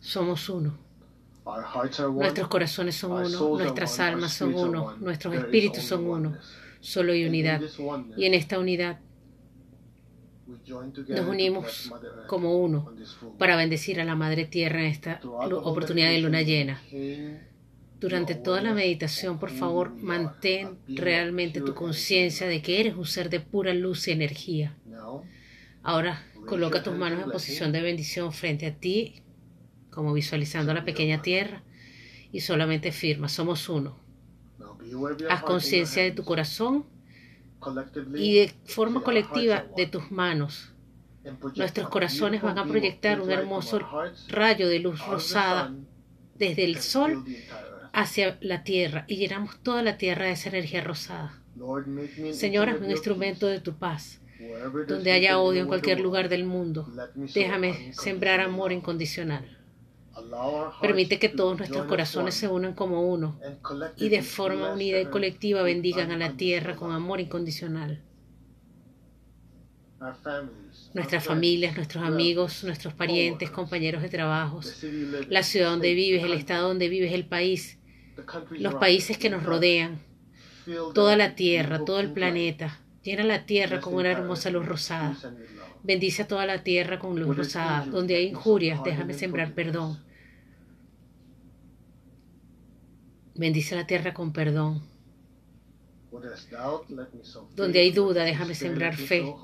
[0.01, 0.79] Somos uno.
[2.15, 6.37] Nuestros corazones son uno, nuestras almas son uno, nuestros espíritus son uno.
[6.81, 7.61] Solo hay unidad.
[8.17, 9.01] Y en esta unidad
[11.09, 11.93] nos unimos
[12.27, 12.93] como uno
[13.39, 16.81] para bendecir a la Madre Tierra en esta oportunidad de luna llena.
[18.01, 23.31] Durante toda la meditación, por favor, mantén realmente tu conciencia de que eres un ser
[23.31, 24.77] de pura luz y energía.
[25.83, 29.23] Ahora, coloca tus manos en posición de bendición frente a ti,
[29.91, 31.63] como visualizando la pequeña tierra,
[32.33, 33.97] y solamente firma, somos uno.
[35.31, 36.85] Haz conciencia de tu corazón
[38.17, 40.73] y de forma colectiva de tus manos.
[41.57, 43.81] Nuestros corazones van a proyectar un hermoso
[44.29, 45.75] rayo de luz rosada
[46.35, 47.25] desde el sol
[47.93, 51.41] hacia la tierra y llenamos toda la tierra de esa energía rosada.
[52.33, 54.21] Señor, hazme un instrumento de tu paz.
[54.89, 59.64] Donde haya odio en cualquier lugar del mundo, déjame sembrar amor incondicional.
[60.81, 63.39] Permite que todos nuestros corazones se unan como uno
[63.97, 68.03] y de forma unida y colectiva bendigan a la tierra con amor incondicional.
[70.93, 74.85] Nuestras familias, nuestros amigos, nuestros parientes, compañeros de trabajos,
[75.29, 77.79] la ciudad donde vives, el estado donde vives, el país,
[78.51, 80.01] los países que nos rodean,
[80.95, 82.81] toda la tierra, todo el planeta.
[83.03, 85.17] Llena la tierra con una hermosa luz rosada.
[85.85, 87.85] Bendice a toda la tierra con luz rosada.
[87.85, 90.03] Donde hay injurias, déjame sembrar perdón.
[93.35, 94.83] Bendice la tierra con perdón.
[97.55, 99.35] Donde hay duda, déjame sembrar fe.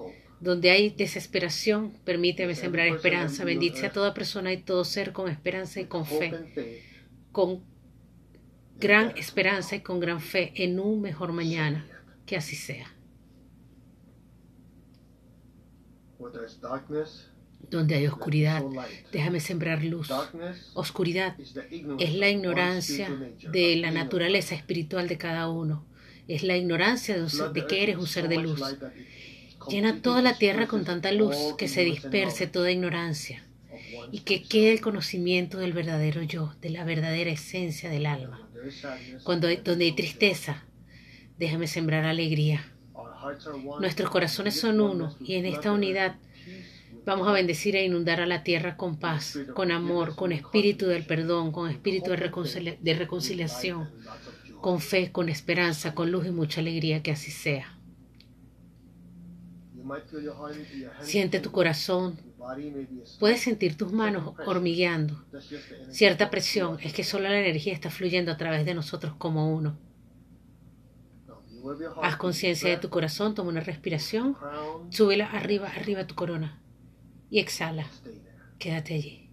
[0.41, 3.45] Donde hay desesperación, permíteme sembrar esperanza.
[3.45, 6.83] Bendice a toda persona y todo ser con esperanza y con fe.
[7.33, 7.63] Con
[8.79, 11.87] gran esperanza y con gran fe en un mejor mañana.
[12.25, 12.95] Que así sea.
[17.69, 18.63] Donde hay oscuridad,
[19.13, 20.11] déjame sembrar luz.
[20.75, 21.37] Oscuridad
[21.99, 23.11] es la ignorancia
[23.53, 25.85] de la naturaleza espiritual de cada uno.
[26.27, 28.63] Es la ignorancia de, que eres un ser de luz.
[29.69, 33.45] Llena toda la tierra con tanta luz que se disperse toda ignorancia
[34.11, 38.49] y que quede el conocimiento del verdadero yo, de la verdadera esencia del alma.
[39.25, 40.65] Cuando donde hay tristeza,
[41.39, 42.73] déjame sembrar alegría.
[43.81, 46.17] Nuestros corazones son uno y en esta unidad
[47.05, 51.05] vamos a bendecir e inundar a la tierra con paz, con amor, con espíritu del
[51.05, 53.91] perdón, con espíritu de, reconciliación,
[54.61, 57.77] con fe, con esperanza, con luz y mucha alegría, que así sea.
[61.01, 62.19] Siente tu corazón.
[63.19, 65.25] Puedes sentir tus manos hormigueando.
[65.91, 69.77] Cierta presión es que solo la energía está fluyendo a través de nosotros como uno.
[72.03, 74.37] Haz conciencia de tu corazón, toma una respiración,
[74.91, 76.63] súbela arriba, arriba tu corona
[77.31, 77.87] y exhala.
[78.59, 79.31] Quédate allí.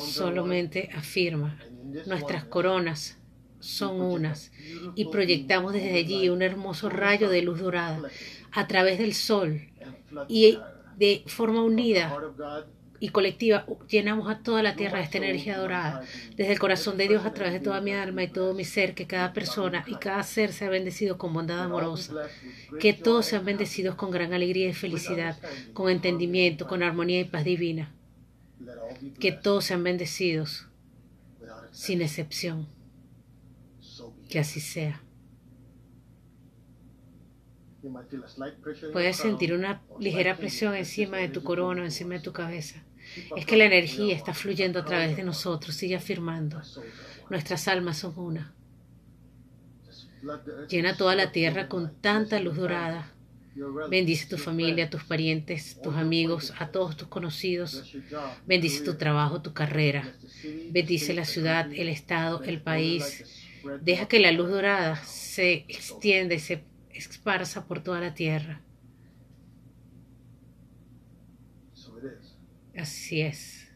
[0.00, 1.58] Solamente afirma,
[2.06, 3.18] nuestras coronas
[3.58, 4.52] son unas
[4.94, 8.02] y proyectamos desde allí un hermoso rayo de luz dorada
[8.52, 9.62] a través del sol
[10.28, 10.58] y
[10.98, 12.14] de forma unida
[13.04, 16.02] y colectiva llenamos a toda la tierra de esta energía dorada,
[16.38, 18.94] desde el corazón de Dios a través de toda mi alma y todo mi ser,
[18.94, 22.14] que cada persona y cada ser sea bendecido con bondad amorosa,
[22.80, 25.36] que todos sean bendecidos con gran alegría y felicidad,
[25.74, 27.92] con entendimiento, con armonía y paz divina,
[29.20, 30.66] que todos sean bendecidos
[31.72, 32.66] sin excepción,
[34.30, 35.02] que así sea.
[38.94, 42.82] Puedes sentir una ligera presión encima de tu corona, encima de tu cabeza.
[43.36, 46.60] Es que la energía está fluyendo a través de nosotros, sigue afirmando.
[47.30, 48.54] Nuestras almas son una.
[50.68, 53.10] Llena toda la tierra con tanta luz dorada.
[53.88, 57.94] Bendice tu familia, tus parientes, tus amigos, a todos tus conocidos.
[58.46, 60.12] Bendice tu trabajo, tu carrera.
[60.70, 63.52] Bendice la ciudad, el estado, el país.
[63.82, 68.60] Deja que la luz dorada se extienda y se esparza por toda la tierra.
[72.76, 73.68] Así es.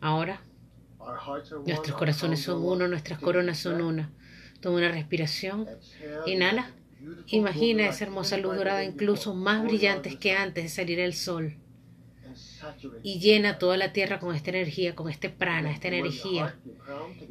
[0.00, 0.42] Ahora,
[1.66, 4.12] nuestros corazones son uno, nuestras coronas son una.
[4.60, 5.66] Toma una respiración.
[6.26, 6.70] Inhala.
[7.28, 11.56] Imagina esa hermosa luz dorada, incluso más brillantes que antes de salir el sol
[13.02, 16.56] y llena toda la tierra con esta energía, con este prana, esta energía.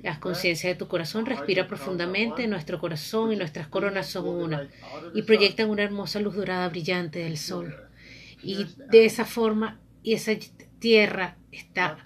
[0.01, 4.69] La conciencia de tu corazón respira profundamente, nuestro corazón y nuestras coronas son una
[5.13, 7.88] y proyectan una hermosa luz dorada brillante del sol.
[8.43, 10.32] Y de esa forma, y esa
[10.80, 11.97] tierra está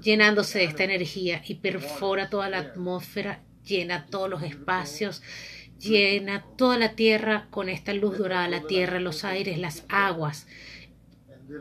[0.00, 5.22] llenándose de esta energía y perfora toda la atmósfera, llena todos los espacios,
[5.78, 10.46] llena toda la tierra con esta luz dorada, la tierra, los aires, las aguas.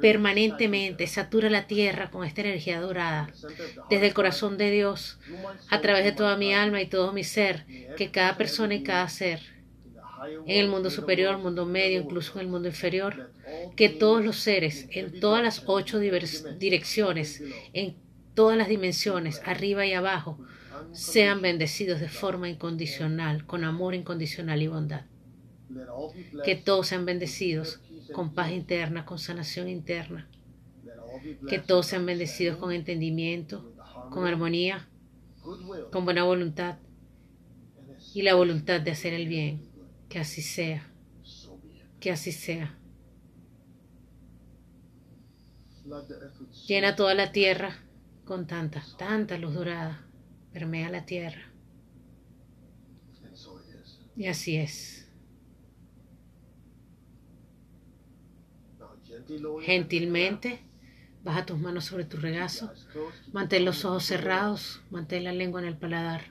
[0.02, 3.30] Permanentemente, satura la tierra con esta energía dorada,
[3.90, 5.20] desde el corazón de Dios,
[5.70, 7.66] a través de toda mi alma y todo mi ser,
[7.98, 9.42] que cada persona y cada ser,
[10.28, 13.32] en el mundo superior, mundo medio, incluso en el mundo inferior,
[13.76, 17.96] que todos los seres, en todas las ocho direcciones, en
[18.34, 20.40] todas las dimensiones, arriba y abajo,
[20.92, 25.06] sean bendecidos de forma incondicional, con amor incondicional y bondad.
[26.44, 27.80] Que todos sean bendecidos
[28.14, 30.28] con paz interna, con sanación interna.
[31.48, 33.74] Que todos sean bendecidos con entendimiento,
[34.12, 34.88] con armonía,
[35.92, 36.78] con buena voluntad
[38.14, 39.73] y la voluntad de hacer el bien.
[40.14, 40.88] Que así sea.
[42.00, 42.78] Que así sea.
[46.68, 47.80] Llena toda la tierra
[48.24, 50.06] con tanta, tanta luz dorada,
[50.52, 51.52] permea la tierra.
[54.16, 55.12] Y así es.
[59.64, 60.60] Gentilmente,
[61.24, 62.72] baja tus manos sobre tu regazo,
[63.32, 66.22] mantén los ojos cerrados, mantén la lengua en el paladar.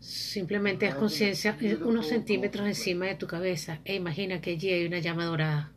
[0.00, 5.00] Simplemente haz conciencia unos centímetros encima de tu cabeza e imagina que allí hay una
[5.00, 5.72] llama dorada.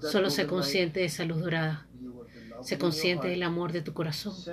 [0.00, 1.88] Solo sé consciente de esa luz dorada.
[2.60, 4.46] Sé consciente del amor de tu corazón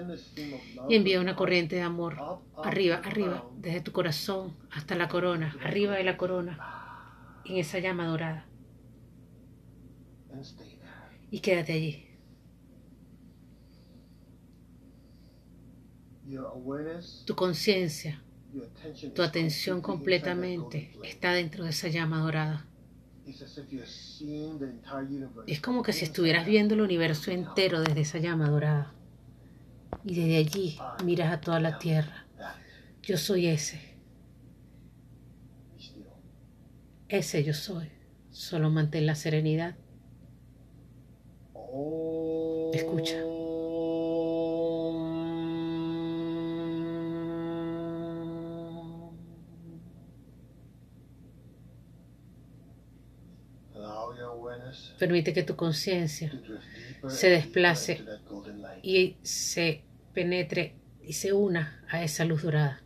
[0.87, 2.25] y envía una corriente de amor
[2.61, 6.63] arriba, arriba, desde tu corazón hasta la corona, arriba de la corona,
[7.43, 8.49] en esa llama dorada.
[11.31, 12.05] Y quédate allí.
[17.25, 18.24] Tu conciencia,
[19.13, 22.65] tu atención completamente está dentro de esa llama dorada.
[25.47, 28.93] Es como que si estuvieras viendo el universo entero desde esa llama dorada.
[30.03, 32.25] Y desde allí miras a toda la tierra.
[33.01, 33.79] Yo soy ese.
[37.09, 37.89] Ese yo soy.
[38.31, 39.75] Solo mantén la serenidad.
[42.73, 43.44] Escucha.
[54.99, 56.31] Permite que tu conciencia
[57.07, 58.03] se desplace
[58.81, 59.83] y se
[60.13, 62.81] penetre y se una a esa luz dorada.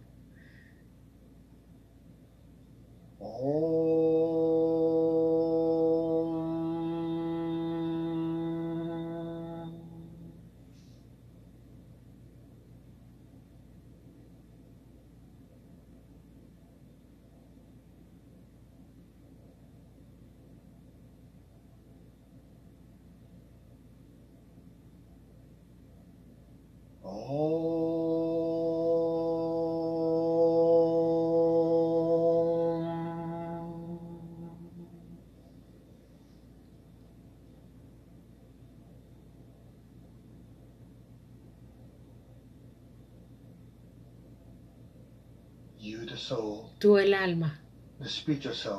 [46.80, 47.62] Tú el alma,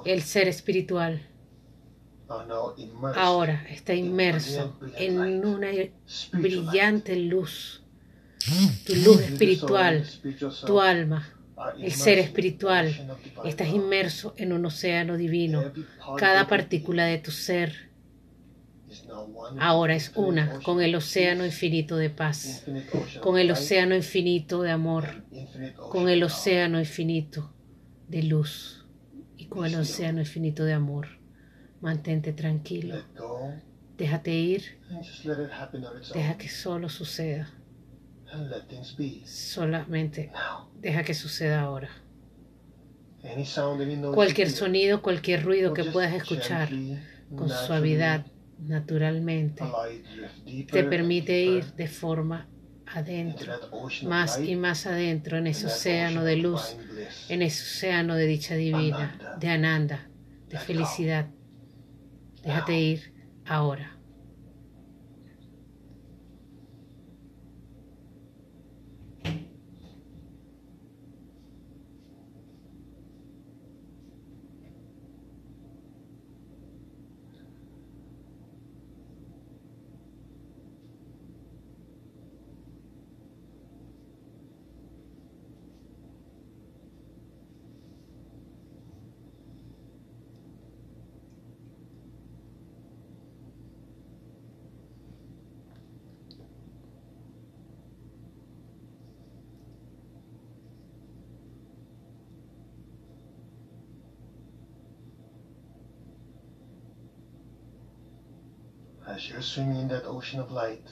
[0.05, 1.27] el ser espiritual,
[3.15, 5.69] ahora está inmerso en una
[6.33, 7.83] brillante luz.
[8.87, 10.05] Tu luz espiritual,
[10.67, 11.29] tu alma,
[11.79, 15.73] el ser espiritual, estás inmerso en un océano divino.
[16.17, 17.91] Cada partícula de tu ser
[19.59, 22.65] ahora es una con el océano infinito de paz,
[23.21, 25.25] con el océano infinito de amor,
[25.91, 27.53] con el océano infinito
[28.09, 28.87] de luz
[29.37, 31.09] y con el océano infinito de amor.
[31.81, 32.97] Mantente tranquilo.
[33.97, 34.79] Déjate ir.
[36.15, 37.51] Deja que solo suceda.
[39.25, 40.31] Solamente
[40.81, 41.91] deja que suceda ahora.
[44.15, 46.71] Cualquier sonido, cualquier ruido que puedas escuchar
[47.37, 48.27] con suavidad,
[48.59, 49.65] naturalmente,
[50.71, 52.49] te permite ir de forma
[52.87, 53.55] adentro,
[54.05, 56.77] más y más adentro, en ese océano de luz,
[57.29, 60.09] en ese océano de dicha divina, de ananda,
[60.49, 61.29] de felicidad.
[62.43, 63.15] Déjate ir
[63.45, 64.00] ahora.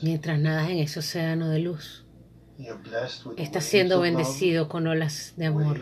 [0.00, 2.06] Mientras nadas en ese océano de luz,
[3.36, 5.80] estás siendo bendecido con olas de amor,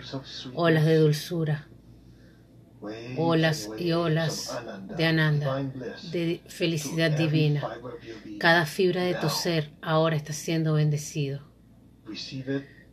[0.53, 1.69] olas de dulzura,
[3.15, 5.65] olas y olas de ananda,
[6.03, 7.75] de felicidad divina.
[8.39, 11.43] Cada fibra de tu ser ahora está siendo bendecido.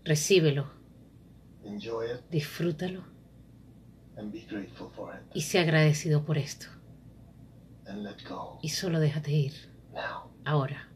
[0.05, 0.71] Recíbelo,
[2.29, 3.03] disfrútalo
[5.33, 6.67] y sé agradecido por esto.
[8.61, 9.53] Y solo déjate ir.
[10.45, 10.92] Ahora.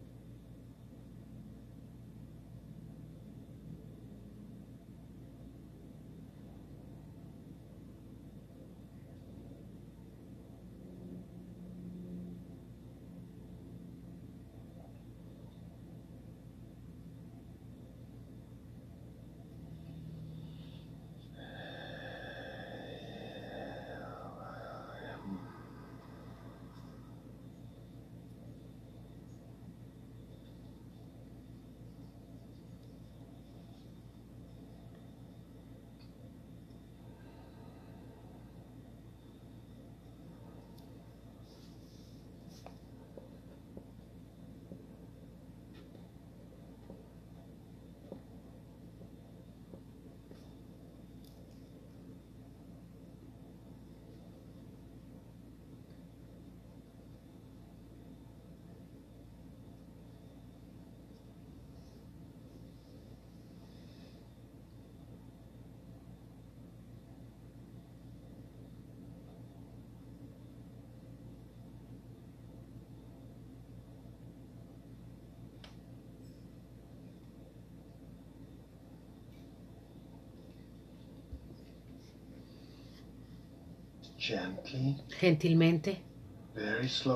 [85.20, 86.02] Gentilmente,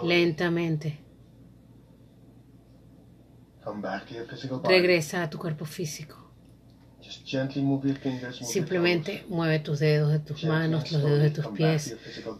[0.03, 0.99] lentamente.
[4.63, 6.17] Regresa a tu cuerpo físico.
[8.41, 11.97] Simplemente mueve tus dedos de tus manos, los dedos de tus pies.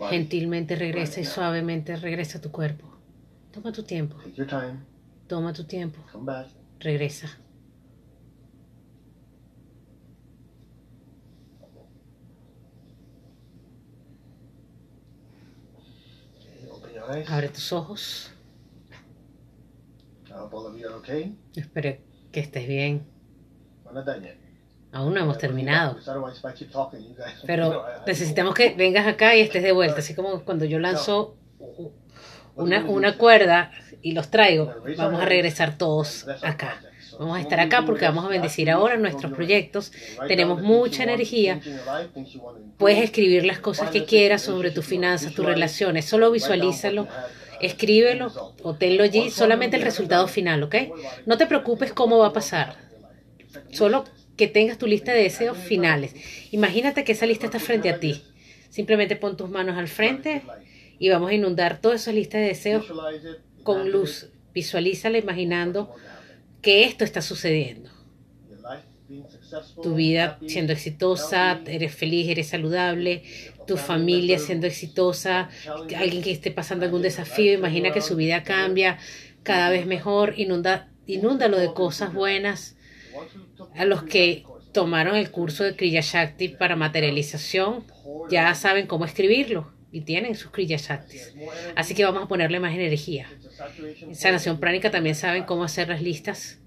[0.09, 2.87] Gentilmente regresa y suavemente regresa a tu cuerpo.
[3.51, 4.17] Toma tu tiempo.
[5.27, 5.99] Toma tu tiempo.
[6.79, 7.37] Regresa.
[17.27, 18.31] Abre tus ojos.
[21.55, 21.97] Espero
[22.31, 23.05] que estés bien.
[24.93, 25.97] Aún no hemos terminado.
[27.45, 29.99] Pero necesitamos que vengas acá y estés de vuelta.
[29.99, 31.35] Así como cuando yo lanzo
[32.55, 36.81] una, una cuerda y los traigo, vamos a regresar todos acá.
[37.21, 39.91] Vamos a estar acá porque vamos a bendecir ahora nuestros proyectos.
[40.27, 41.61] Tenemos mucha energía.
[42.79, 46.05] Puedes escribir las cosas que quieras sobre tus finanzas, tus relaciones.
[46.05, 47.07] Solo visualízalo,
[47.61, 49.29] escríbelo o tenlo allí.
[49.29, 50.75] Solamente el resultado final, ¿ok?
[51.27, 52.75] No te preocupes cómo va a pasar.
[53.69, 54.03] Solo
[54.35, 56.15] que tengas tu lista de deseos finales.
[56.49, 58.23] Imagínate que esa lista está frente a ti.
[58.71, 60.41] Simplemente pon tus manos al frente
[60.97, 62.91] y vamos a inundar toda esa lista de deseos
[63.61, 64.29] con luz.
[64.55, 65.93] Visualízala imaginando
[66.61, 67.89] que esto está sucediendo.
[69.83, 73.23] Tu vida siendo exitosa, eres feliz, eres saludable,
[73.67, 75.49] tu familia siendo exitosa,
[75.97, 78.97] alguien que esté pasando algún desafío, imagina que su vida cambia
[79.43, 82.77] cada vez mejor, inunda, inúndalo de cosas buenas.
[83.75, 87.85] A los que tomaron el curso de Kriya Shakti para materialización,
[88.29, 91.33] ya saben cómo escribirlo y tienen sus Kriya Shaktis.
[91.75, 93.27] Así que vamos a ponerle más energía.
[94.01, 96.59] En sanación pránica también saben cómo hacer las listas.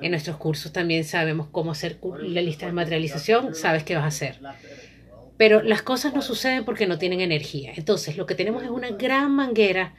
[0.00, 4.08] En nuestros cursos también sabemos cómo hacer la lista de materialización, sabes qué vas a
[4.08, 4.40] hacer.
[5.36, 7.72] Pero las cosas no suceden porque no tienen energía.
[7.76, 9.94] Entonces, lo que tenemos es una gran manguera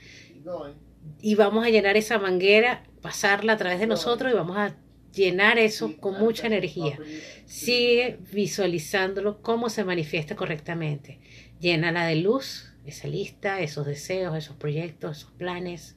[1.21, 4.75] y vamos a llenar esa manguera, pasarla a través de nosotros y vamos a
[5.13, 6.97] llenar eso con mucha energía.
[7.45, 11.19] Sigue visualizándolo cómo se manifiesta correctamente.
[11.63, 15.95] Llénala de luz, esa lista, esos deseos, esos proyectos, esos planes.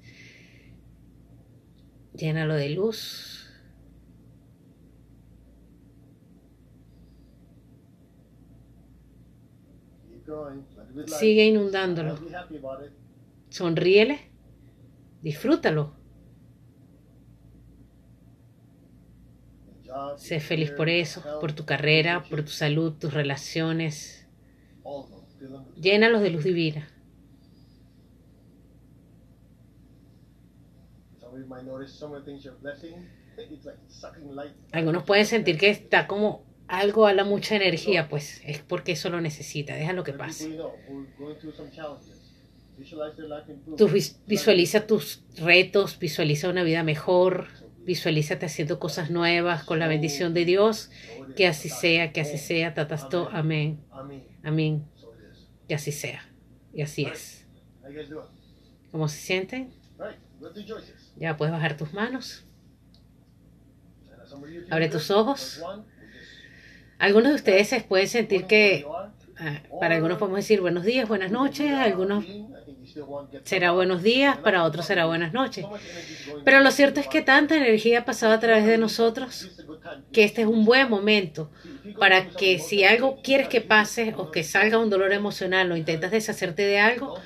[2.14, 3.50] Llénalo de luz.
[11.06, 12.16] Sigue inundándolo.
[13.48, 14.20] Sonríele.
[15.20, 15.96] Disfrútalo.
[20.16, 24.28] Sé feliz por eso, por tu carrera, por tu salud, tus relaciones.
[25.80, 26.88] Llénalos de luz divina.
[34.72, 39.10] Algunos pueden sentir que está como algo a la mucha energía, pues es porque eso
[39.10, 39.74] lo necesita.
[39.74, 40.58] Deja lo que pase.
[43.76, 43.88] Tú
[44.26, 47.48] visualiza tus retos, visualiza una vida mejor,
[47.84, 50.90] visualízate haciendo cosas nuevas con la bendición de Dios.
[51.36, 53.28] Que así sea, que así sea, tatasto.
[53.32, 53.80] Amén.
[54.42, 54.84] Amén.
[55.68, 56.22] Que así sea.
[56.72, 57.46] Y así es.
[58.90, 59.72] ¿Cómo se sienten?
[61.16, 62.44] Ya puedes bajar tus manos.
[64.70, 65.62] Abre tus ojos.
[66.98, 68.86] Algunos de ustedes pueden sentir que,
[69.38, 72.24] ah, para algunos podemos decir buenos días, buenas noches, algunos
[73.44, 75.66] será buenos días, para otros será buenas noches.
[76.44, 79.50] Pero lo cierto es que tanta energía ha pasado a través de nosotros
[80.12, 81.50] que este es un buen momento
[81.98, 86.10] para que si algo quieres que pase o que salga un dolor emocional o intentas
[86.10, 87.18] deshacerte de algo,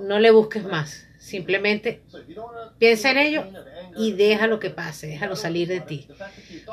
[0.00, 1.06] no le busques más.
[1.18, 2.02] Simplemente
[2.78, 3.44] piensa en ello
[3.96, 6.08] y deja lo que pase, déjalo salir de ti.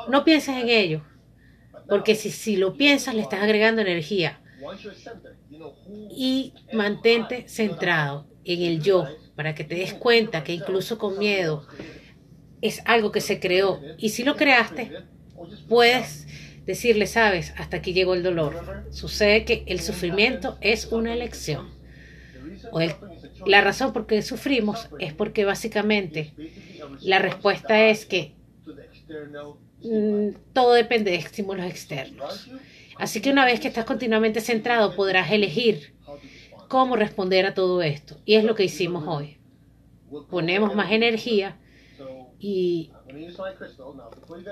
[0.08, 1.02] No pienses en ello,
[1.88, 4.40] porque si, si lo piensas, le estás agregando energía.
[6.10, 11.66] Y mantente centrado en el yo, para que te des cuenta que incluso con miedo
[12.60, 13.80] es algo que se creó.
[13.98, 14.92] Y si lo creaste,
[15.68, 16.26] puedes
[16.66, 18.84] decirle, sabes, hasta aquí llegó el dolor.
[18.90, 21.68] Sucede que el sufrimiento es una elección.
[22.72, 22.80] O
[23.46, 26.34] la razón por qué sufrimos es porque básicamente
[27.00, 28.34] la respuesta es que
[29.82, 32.48] Mm, todo depende de estímulos externos.
[32.98, 35.94] Así que una vez que estás continuamente centrado, podrás elegir
[36.68, 38.16] cómo responder a todo esto.
[38.24, 39.38] Y es lo que hicimos hoy.
[40.30, 41.58] Ponemos más energía
[42.38, 42.90] y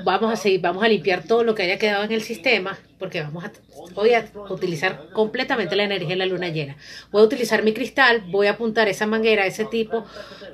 [0.04, 3.22] vamos a seguir, vamos a limpiar todo lo que haya quedado en el sistema, porque
[3.22, 3.52] vamos a,
[3.94, 6.76] voy a utilizar completamente la energía de la luna llena.
[7.10, 10.04] Voy a utilizar mi cristal, voy a apuntar esa manguera, ese tipo,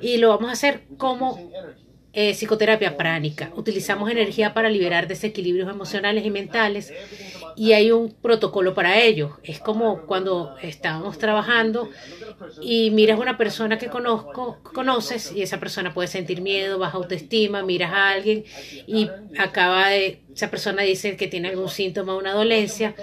[0.01, 1.51] y lo vamos a hacer como
[2.13, 3.51] eh, psicoterapia pránica.
[3.55, 6.93] Utilizamos energía para liberar desequilibrios emocionales y mentales
[7.55, 9.39] y hay un protocolo para ello.
[9.43, 11.89] Es como cuando estábamos trabajando
[12.61, 16.97] y miras a una persona que conozco, conoces y esa persona puede sentir miedo, baja
[16.97, 18.43] autoestima, miras a alguien
[18.85, 19.09] y
[19.39, 22.95] acaba de, esa persona dice que tiene algún síntoma, una dolencia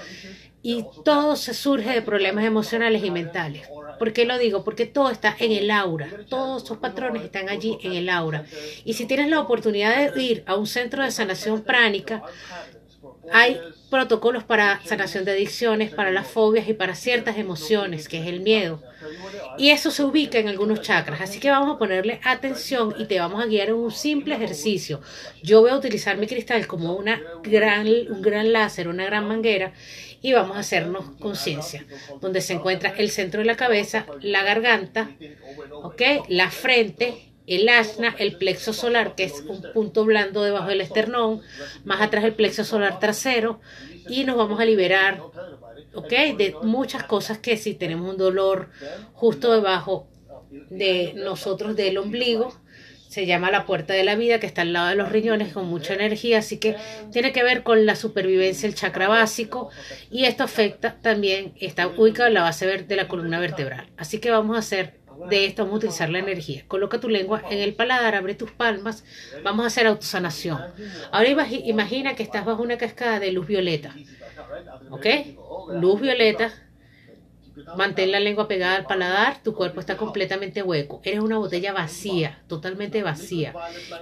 [0.63, 3.69] y todo se surge de problemas emocionales y mentales.
[3.99, 4.65] ¿Por qué lo digo?
[4.65, 6.09] Porque todo está en el aura.
[6.29, 8.45] Todos esos patrones están allí en el aura.
[8.85, 12.23] Y si tienes la oportunidad de ir a un centro de sanación pránica,
[13.33, 18.27] hay protocolos para sanación de adicciones, para las fobias y para ciertas emociones, que es
[18.27, 18.83] el miedo.
[19.59, 21.21] Y eso se ubica en algunos chakras.
[21.21, 25.01] Así que vamos a ponerle atención y te vamos a guiar en un simple ejercicio.
[25.43, 29.73] Yo voy a utilizar mi cristal como una gran, un gran láser, una gran manguera
[30.23, 31.85] y vamos a hacernos conciencia,
[32.21, 35.11] donde se encuentra el centro de la cabeza, la garganta,
[35.73, 36.03] ¿ok?
[36.29, 41.41] La frente, el asna, el plexo solar, que es un punto blando debajo del esternón,
[41.85, 43.61] más atrás el plexo solar trasero,
[44.09, 45.23] y nos vamos a liberar,
[45.95, 46.11] ¿ok?
[46.37, 48.71] De muchas cosas que si tenemos un dolor
[49.14, 50.07] justo debajo
[50.51, 52.55] de nosotros del ombligo,
[53.11, 55.67] se llama la puerta de la vida, que está al lado de los riñones con
[55.67, 56.77] mucha energía, así que
[57.11, 59.69] tiene que ver con la supervivencia, el chakra básico,
[60.13, 63.89] y esto afecta también, está ubicado en la base de la columna vertebral.
[63.97, 66.63] Así que vamos a hacer de esto, vamos a utilizar la energía.
[66.69, 69.05] Coloca tu lengua en el paladar, abre tus palmas,
[69.43, 70.61] vamos a hacer autosanación.
[71.11, 71.29] Ahora
[71.65, 73.93] imagina que estás bajo una cascada de luz violeta,
[74.91, 75.07] ¿ok?
[75.73, 76.53] Luz violeta
[77.77, 81.01] Mantén la lengua pegada al paladar, tu cuerpo está completamente hueco.
[81.05, 83.55] Eres una botella vacía, totalmente vacía.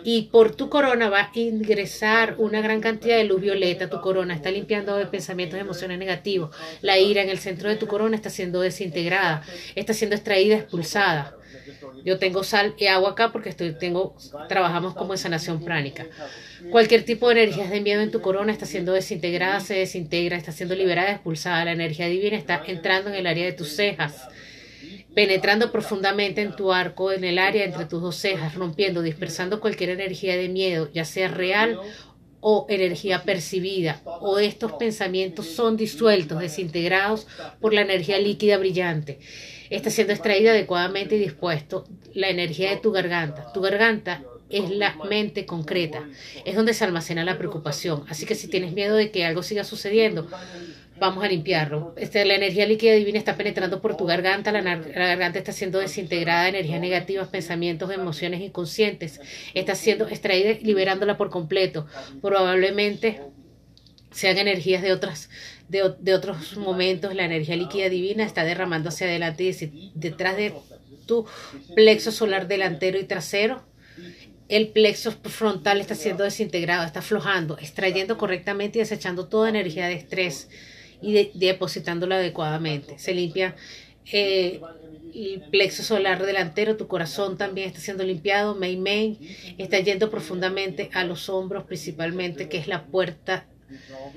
[0.04, 3.90] Y por tu corona va a ingresar una gran cantidad de luz violeta.
[3.90, 6.54] Tu corona está limpiando de pensamientos y emociones negativos.
[6.82, 9.42] La ira en el centro de tu corona está siendo desintegrada,
[9.74, 11.37] está siendo extraída, expulsada.
[12.04, 14.16] Yo tengo sal y agua acá porque estoy, tengo,
[14.48, 16.06] trabajamos como en sanación pránica.
[16.70, 20.52] Cualquier tipo de energía de miedo en tu corona está siendo desintegrada, se desintegra, está
[20.52, 21.64] siendo liberada, expulsada.
[21.64, 24.28] La energía divina está entrando en el área de tus cejas,
[25.14, 29.90] penetrando profundamente en tu arco, en el área entre tus dos cejas, rompiendo, dispersando cualquier
[29.90, 31.78] energía de miedo, ya sea real
[32.40, 37.26] o energía percibida, o estos pensamientos son disueltos, desintegrados
[37.60, 39.18] por la energía líquida brillante.
[39.70, 43.52] Está siendo extraída adecuadamente y dispuesto la energía de tu garganta.
[43.52, 46.08] Tu garganta es la mente concreta,
[46.44, 48.04] es donde se almacena la preocupación.
[48.08, 50.28] Así que si tienes miedo de que algo siga sucediendo,
[50.98, 51.94] vamos a limpiarlo.
[51.96, 56.48] Este, la energía líquida divina está penetrando por tu garganta, la, garganta está siendo desintegrada,
[56.48, 59.20] energías negativas, pensamientos, emociones inconscientes,
[59.54, 61.86] está siendo extraída, liberándola por completo.
[62.22, 63.20] Probablemente
[64.10, 65.28] sean energías de otras
[65.68, 70.54] de, de otros momentos, la energía líquida divina está derramándose adelante y detrás de
[71.06, 71.26] tu
[71.74, 73.62] plexo solar delantero y trasero
[74.48, 79.94] el plexo frontal está siendo desintegrado, está aflojando, extrayendo correctamente y desechando toda energía de
[79.94, 80.48] estrés
[81.02, 82.98] y depositándola adecuadamente.
[82.98, 83.54] Se limpia
[84.10, 84.60] eh,
[85.14, 89.18] el plexo solar delantero, tu corazón también está siendo limpiado, Mei Mei
[89.58, 93.46] está yendo profundamente a los hombros principalmente, que es la puerta,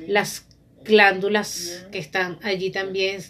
[0.08, 0.48] las
[0.84, 3.22] glándulas que están allí también,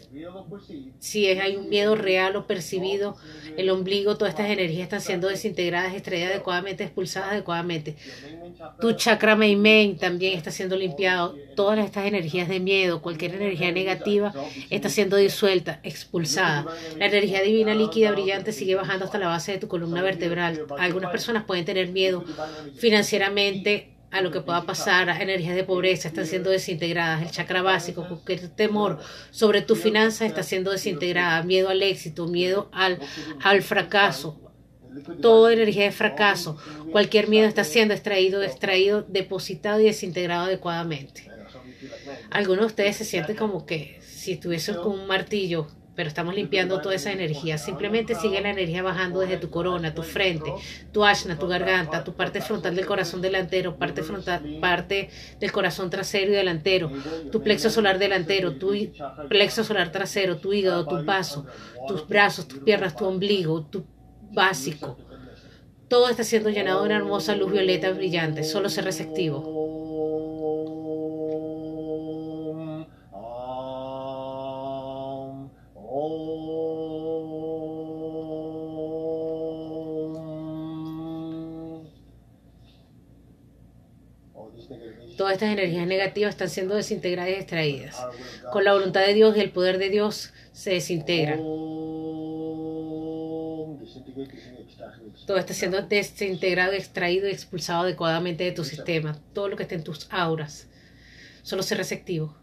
[0.99, 3.17] si hay un miedo real o percibido,
[3.57, 7.95] el ombligo, todas estas energías están siendo desintegradas, extraídas adecuadamente, expulsadas adecuadamente.
[8.79, 11.35] Tu chakra Meimen también está siendo limpiado.
[11.55, 14.33] Todas estas energías de miedo, cualquier energía negativa
[14.69, 16.65] está siendo disuelta, expulsada.
[16.97, 20.65] La energía divina líquida brillante sigue bajando hasta la base de tu columna vertebral.
[20.77, 22.23] Algunas personas pueden tener miedo
[22.77, 27.61] financieramente a lo que pueda pasar, las energías de pobreza están siendo desintegradas, el chakra
[27.61, 28.99] básico, cualquier temor
[29.31, 32.99] sobre tu finanzas está siendo desintegrada, miedo al éxito, miedo al,
[33.41, 34.39] al fracaso,
[35.21, 36.57] toda energía de fracaso,
[36.91, 41.31] cualquier miedo está siendo extraído, extraído, depositado y desintegrado adecuadamente.
[42.29, 46.81] Algunos de ustedes se sienten como que si estuviesen con un martillo pero estamos limpiando
[46.81, 47.57] toda esa energía.
[47.57, 50.53] Simplemente sigue la energía bajando desde tu corona, tu frente,
[50.91, 55.89] tu ashna, tu garganta, tu parte frontal del corazón delantero, parte frontal, parte del corazón
[55.89, 56.91] trasero y delantero,
[57.31, 58.73] tu plexo solar delantero, tu
[59.29, 61.45] plexo solar trasero, tu hígado, tu vaso,
[61.87, 63.85] tus brazos, tus piernas, tu ombligo, tu
[64.31, 64.97] básico.
[65.87, 68.45] Todo está siendo llenado de una hermosa luz violeta brillante.
[68.45, 69.80] Solo ser receptivo.
[85.21, 87.95] Todas estas energías negativas están siendo desintegradas y extraídas.
[88.51, 91.37] Con la voluntad de Dios y el poder de Dios se desintegran.
[95.27, 99.15] todo esté siendo desintegrado, extraído y expulsado adecuadamente de tu sistema.
[99.33, 100.65] Todo lo que esté en tus auras.
[101.43, 102.35] Solo ser receptivo.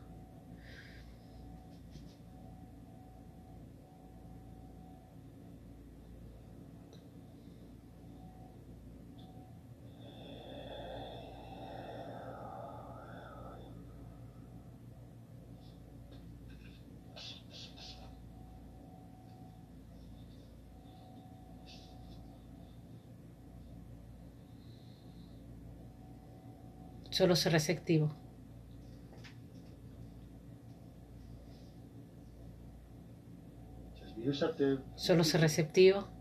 [27.18, 28.14] Solo ser receptivo.
[34.94, 36.17] Solo ser receptivo.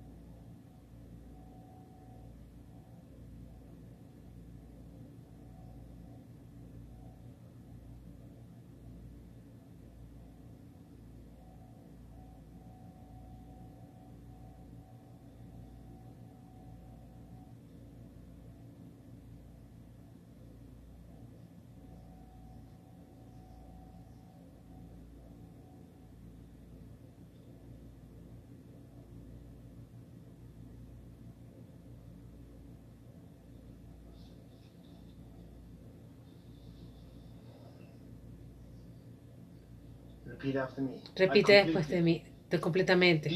[41.16, 42.24] Repite después de mí,
[42.60, 43.30] completamente,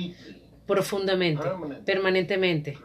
[0.66, 1.48] profundamente,
[1.86, 2.78] permanentemente.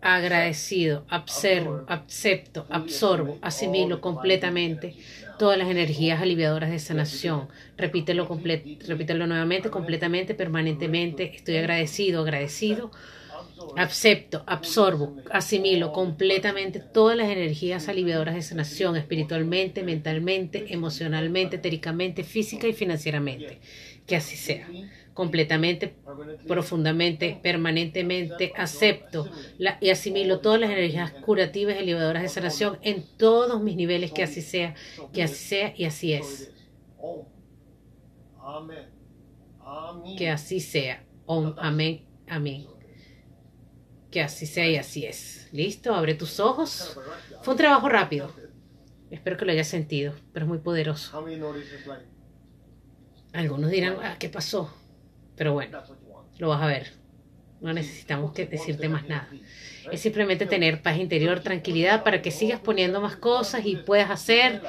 [0.00, 4.96] Agradecido, observo, acepto, absorbo, asimilo completamente
[5.38, 7.48] todas las energías aliviadoras de sanación.
[7.76, 8.28] Repítelo,
[8.86, 11.34] repítelo nuevamente, completamente, permanentemente.
[11.34, 12.90] Estoy agradecido, agradecido
[13.74, 22.66] Acepto, absorbo, asimilo completamente todas las energías aliviadoras de sanación, espiritualmente, mentalmente, emocionalmente, etéricamente, física
[22.66, 23.60] y financieramente.
[24.06, 24.74] Que así sea.
[25.14, 25.96] Completamente,
[26.46, 29.30] profundamente, permanentemente, acepto
[29.80, 34.12] y asimilo todas las energías curativas y aliviadoras de sanación en todos mis niveles.
[34.12, 34.74] Que así sea,
[35.12, 36.52] que así sea y así es.
[40.16, 41.04] Que así sea.
[41.58, 42.77] amén, amén.
[44.10, 45.48] Que así sea y así es.
[45.52, 45.94] ¿Listo?
[45.94, 46.98] Abre tus ojos.
[47.42, 48.32] Fue un trabajo rápido.
[49.10, 51.16] Espero que lo hayas sentido, pero es muy poderoso.
[53.32, 54.74] Algunos dirán, ah, ¿qué pasó?
[55.36, 55.82] Pero bueno,
[56.38, 56.92] lo vas a ver.
[57.60, 59.28] No necesitamos que decirte más nada.
[59.90, 64.62] Es simplemente tener paz interior, tranquilidad para que sigas poniendo más cosas y puedas hacer.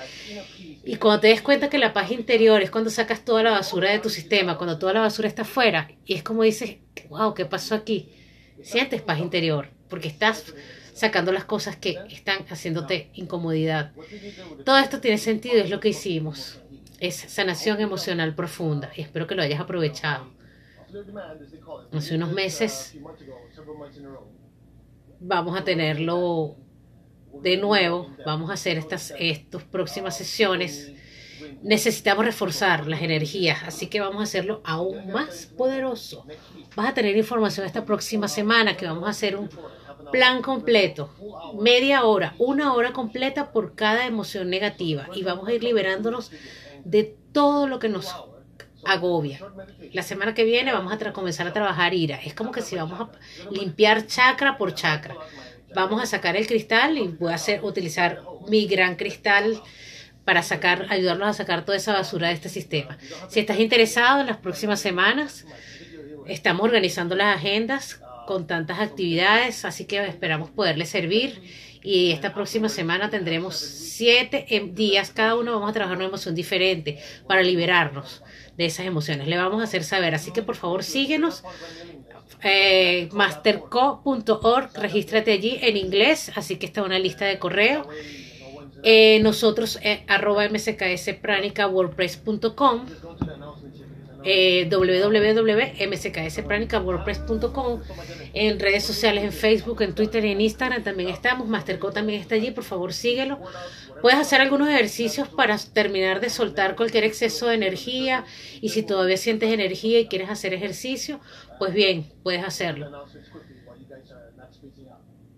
[0.84, 3.92] Y cuando te des cuenta que la paz interior es cuando sacas toda la basura
[3.92, 6.78] de tu sistema, cuando toda la basura está afuera, y es como dices,
[7.10, 8.10] wow, ¿qué pasó aquí?
[8.64, 10.54] Sientes paz interior, porque estás
[10.94, 13.94] sacando las cosas que están haciéndote incomodidad.
[14.66, 16.60] Todo esto tiene sentido, es lo que hicimos.
[17.00, 20.28] Es sanación emocional profunda y espero que lo hayas aprovechado.
[21.94, 22.98] Hace unos meses
[25.20, 26.58] vamos a tenerlo
[27.42, 30.92] de nuevo, vamos a hacer estas, estas próximas sesiones
[31.62, 36.26] necesitamos reforzar las energías, así que vamos a hacerlo aún más poderoso.
[36.76, 39.50] Vas a tener información esta próxima semana que vamos a hacer un
[40.12, 41.14] plan completo,
[41.60, 46.32] media hora, una hora completa por cada emoción negativa y vamos a ir liberándonos
[46.84, 48.16] de todo lo que nos
[48.86, 49.40] agobia.
[49.94, 52.20] La semana que viene vamos a comenzar a trabajar ira.
[52.24, 53.10] Es como que si vamos a
[53.52, 55.16] limpiar chakra por chakra.
[55.76, 59.62] Vamos a sacar el cristal y voy a hacer, utilizar mi gran cristal
[60.30, 63.00] para sacar, ayudarlos a sacar toda esa basura de este sistema.
[63.30, 65.48] Si estás interesado en las próximas semanas,
[66.28, 71.42] estamos organizando las agendas con tantas actividades, así que esperamos poderles servir.
[71.82, 76.36] Y esta próxima semana tendremos siete em, días, cada uno vamos a trabajar una emoción
[76.36, 78.22] diferente para liberarnos
[78.56, 79.28] de esas emociones.
[79.28, 81.44] Le vamos a hacer saber, así que por favor síguenos.
[82.44, 87.90] Eh, masterco.org, regístrate allí en inglés, así que está una lista de correo
[88.84, 90.50] eh, nosotros, eh, arroba eh,
[98.34, 101.48] en redes sociales, en Facebook, en Twitter y en Instagram también estamos.
[101.48, 103.40] Masterco también está allí, por favor síguelo.
[104.02, 108.26] Puedes hacer algunos ejercicios para terminar de soltar cualquier exceso de energía
[108.62, 111.20] y si todavía sientes energía y quieres hacer ejercicio,
[111.58, 113.06] pues bien, puedes hacerlo.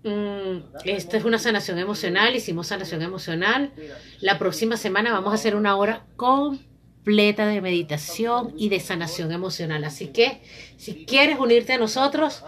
[0.03, 3.71] Mm, esta es una sanación emocional, hicimos sanación emocional.
[4.19, 9.83] La próxima semana vamos a hacer una hora completa de meditación y de sanación emocional.
[9.83, 10.41] Así que
[10.77, 12.43] si quieres unirte a nosotros,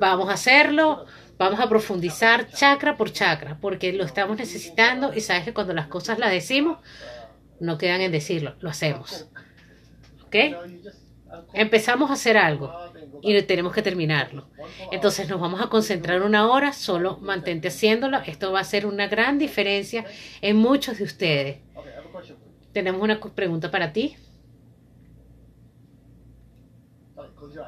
[0.00, 1.06] vamos a hacerlo.
[1.36, 5.88] Vamos a profundizar chakra por chakra, porque lo estamos necesitando y sabes que cuando las
[5.88, 6.78] cosas las decimos,
[7.58, 9.26] no quedan en decirlo, lo hacemos.
[10.24, 10.36] ¿Ok?
[11.52, 12.72] Empezamos a hacer algo
[13.24, 14.46] y tenemos que terminarlo.
[14.92, 18.18] Entonces nos vamos a concentrar una hora, solo mantente haciéndolo.
[18.26, 20.04] Esto va a hacer una gran diferencia
[20.42, 21.58] en muchos de ustedes.
[22.72, 24.16] Tenemos una pregunta para ti.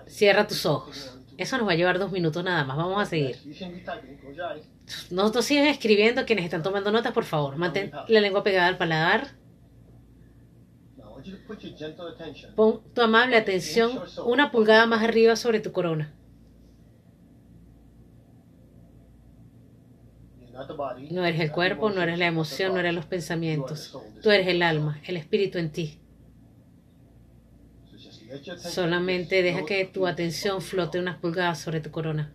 [0.07, 1.19] Cierra tus ojos.
[1.39, 2.77] Eso nos va a llevar dos minutos nada más.
[2.77, 3.37] Vamos a seguir.
[5.11, 6.25] Nosotros siguen escribiendo.
[6.25, 9.29] Quienes están tomando notas, por favor, mantén la lengua pegada al paladar.
[12.55, 16.13] Pon tu amable atención una pulgada más arriba sobre tu corona.
[21.11, 23.97] No eres el cuerpo, no eres la emoción, no eres los pensamientos.
[24.23, 26.01] Tú eres el alma, el espíritu en ti.
[28.57, 32.33] Solamente deja que tu atención flote unas pulgadas sobre tu corona.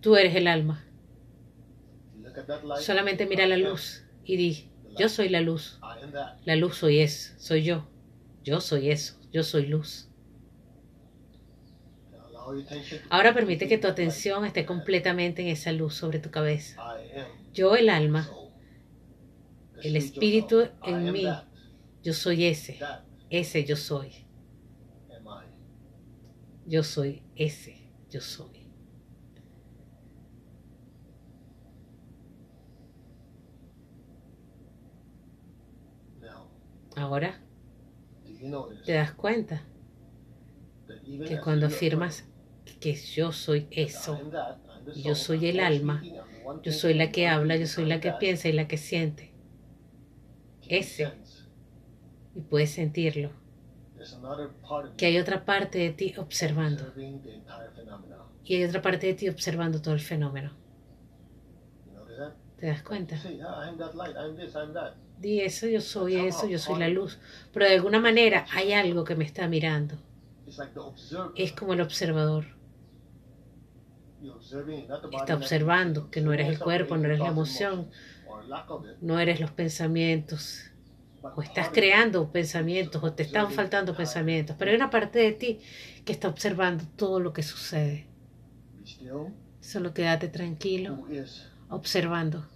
[0.00, 0.84] Tú eres el alma.
[2.80, 5.80] Solamente mira la luz y di, yo soy la luz.
[6.44, 7.86] La luz soy eso, soy yo.
[8.42, 10.08] Yo soy eso, yo soy luz.
[13.10, 16.82] Ahora permite que tu atención esté completamente en esa luz sobre tu cabeza.
[17.52, 18.28] Yo el alma,
[19.82, 21.24] el espíritu en mí,
[22.02, 22.78] yo soy ese,
[23.30, 24.26] ese yo soy.
[26.66, 28.63] Yo soy ese, yo soy.
[36.96, 37.40] Ahora,
[38.84, 39.62] ¿te das cuenta
[41.26, 42.24] que cuando afirmas
[42.80, 44.18] que yo soy eso,
[44.94, 46.02] yo soy el alma,
[46.62, 49.32] yo soy la que habla, yo soy la que piensa y la que siente?
[50.68, 51.12] Ese.
[52.34, 53.30] Y puedes sentirlo.
[54.96, 56.92] Que hay otra parte de ti observando.
[58.44, 60.52] Y hay otra parte de ti observando todo el fenómeno.
[62.58, 63.16] ¿Te das cuenta?
[65.18, 67.18] Di eso, yo soy eso, yo soy la luz.
[67.52, 69.96] Pero de alguna manera hay algo que me está mirando.
[71.34, 72.46] Es como el observador.
[75.12, 77.90] Está observando que no eres el cuerpo, no eres la emoción,
[79.00, 80.70] no eres los pensamientos.
[81.36, 84.56] O estás creando pensamientos o te están faltando pensamientos.
[84.58, 85.60] Pero hay una parte de ti
[86.04, 88.06] que está observando todo lo que sucede.
[89.60, 90.98] Solo quédate tranquilo,
[91.68, 92.46] observando.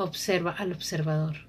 [0.00, 1.48] Observa al observador.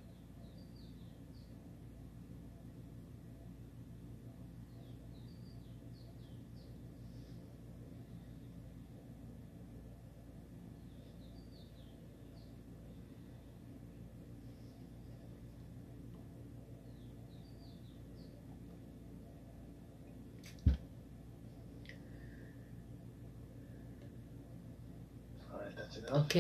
[26.12, 26.36] Ok,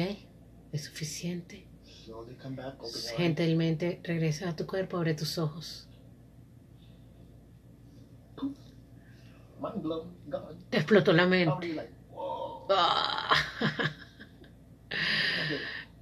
[0.71, 1.68] es suficiente.
[3.15, 5.87] Gentilmente regresa a tu cuerpo, abre tus ojos.
[10.69, 11.89] Te explotó la mente.
[12.69, 13.33] Ah.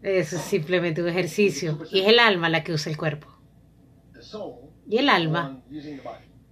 [0.01, 1.79] Eso es simplemente un ejercicio.
[1.91, 3.27] Y es el alma la que usa el cuerpo.
[4.87, 5.61] Y el alma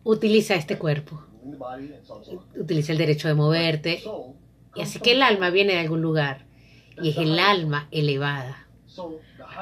[0.04, 1.24] utiliza este cuerpo.
[2.56, 4.04] Utiliza el derecho de moverte.
[4.76, 6.46] Y así que el alma viene de algún lugar.
[7.02, 8.68] Y es el alma elevada.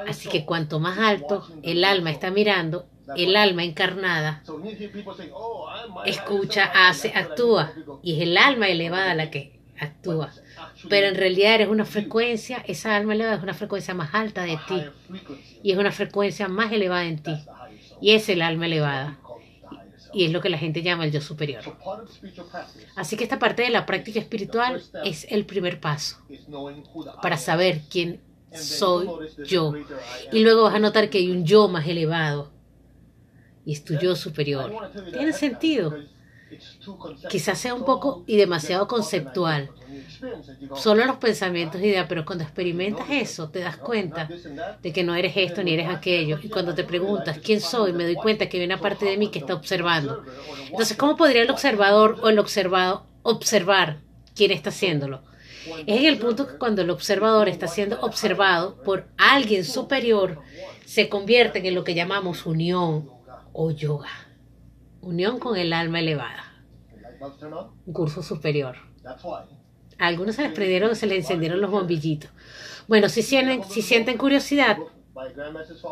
[0.07, 4.43] Así que cuanto más alto el alma está mirando, el alma encarnada
[6.05, 7.71] escucha, hace, actúa.
[8.01, 10.31] Y es el alma elevada la que actúa.
[10.89, 14.57] Pero en realidad eres una frecuencia, esa alma elevada es una frecuencia más alta de
[14.67, 14.81] ti.
[15.61, 17.35] Y es una frecuencia más elevada en ti.
[18.01, 19.19] Y es el alma elevada.
[20.13, 21.63] Y es lo que la gente llama el yo superior.
[22.95, 26.17] Así que esta parte de la práctica espiritual es el primer paso
[27.21, 28.21] para saber quién
[28.55, 29.07] soy
[29.45, 29.73] yo.
[30.31, 32.51] Y luego vas a notar que hay un yo más elevado.
[33.65, 34.71] Y es tu yo superior.
[35.11, 35.95] Tiene sentido.
[37.29, 39.71] Quizás sea un poco y demasiado conceptual.
[40.75, 44.29] Solo los pensamientos y ideas, pero cuando experimentas eso, te das cuenta
[44.81, 46.39] de que no eres esto ni eres aquello.
[46.41, 49.29] Y cuando te preguntas quién soy, me doy cuenta que hay una parte de mí
[49.29, 50.23] que está observando.
[50.69, 53.99] Entonces, ¿cómo podría el observador o el observado observar
[54.35, 55.23] quién está haciéndolo?
[55.85, 60.39] Es en el punto que cuando el observador está siendo observado por alguien superior,
[60.85, 63.09] se convierte en lo que llamamos unión
[63.53, 64.09] o yoga.
[65.01, 66.63] Unión con el alma elevada.
[67.85, 68.75] Un curso superior.
[69.99, 72.29] A algunos se les prendieron, se les encendieron los bombillitos.
[72.87, 74.77] Bueno, si sienten, si sienten curiosidad,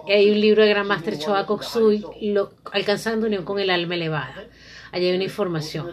[0.07, 2.03] hay un libro de Gran Master Choa Koksui,
[2.71, 4.47] Alcanzando Unión con el Alma Elevada.
[4.91, 5.89] Allí hay una información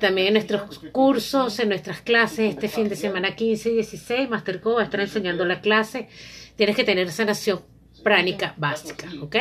[0.00, 4.74] también en nuestros cursos, en nuestras clases, este fin de semana 15 y 16, Masterco
[4.74, 6.08] va a estar enseñando la clase.
[6.56, 7.60] Tienes que tener sanación
[8.02, 9.36] pránica básica, ¿ok?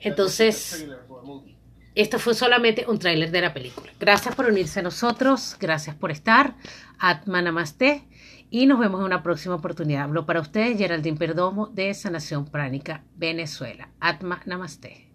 [0.00, 0.86] Entonces,
[1.94, 3.92] Esto fue solamente un tráiler de la película.
[4.00, 6.56] Gracias por unirse a nosotros, gracias por estar.
[6.98, 8.08] Atma Namaste
[8.48, 10.04] y nos vemos en una próxima oportunidad.
[10.04, 13.90] Hablo para ustedes Geraldine Perdomo de Sanación Pránica, Venezuela.
[14.00, 15.11] Atma Namaste.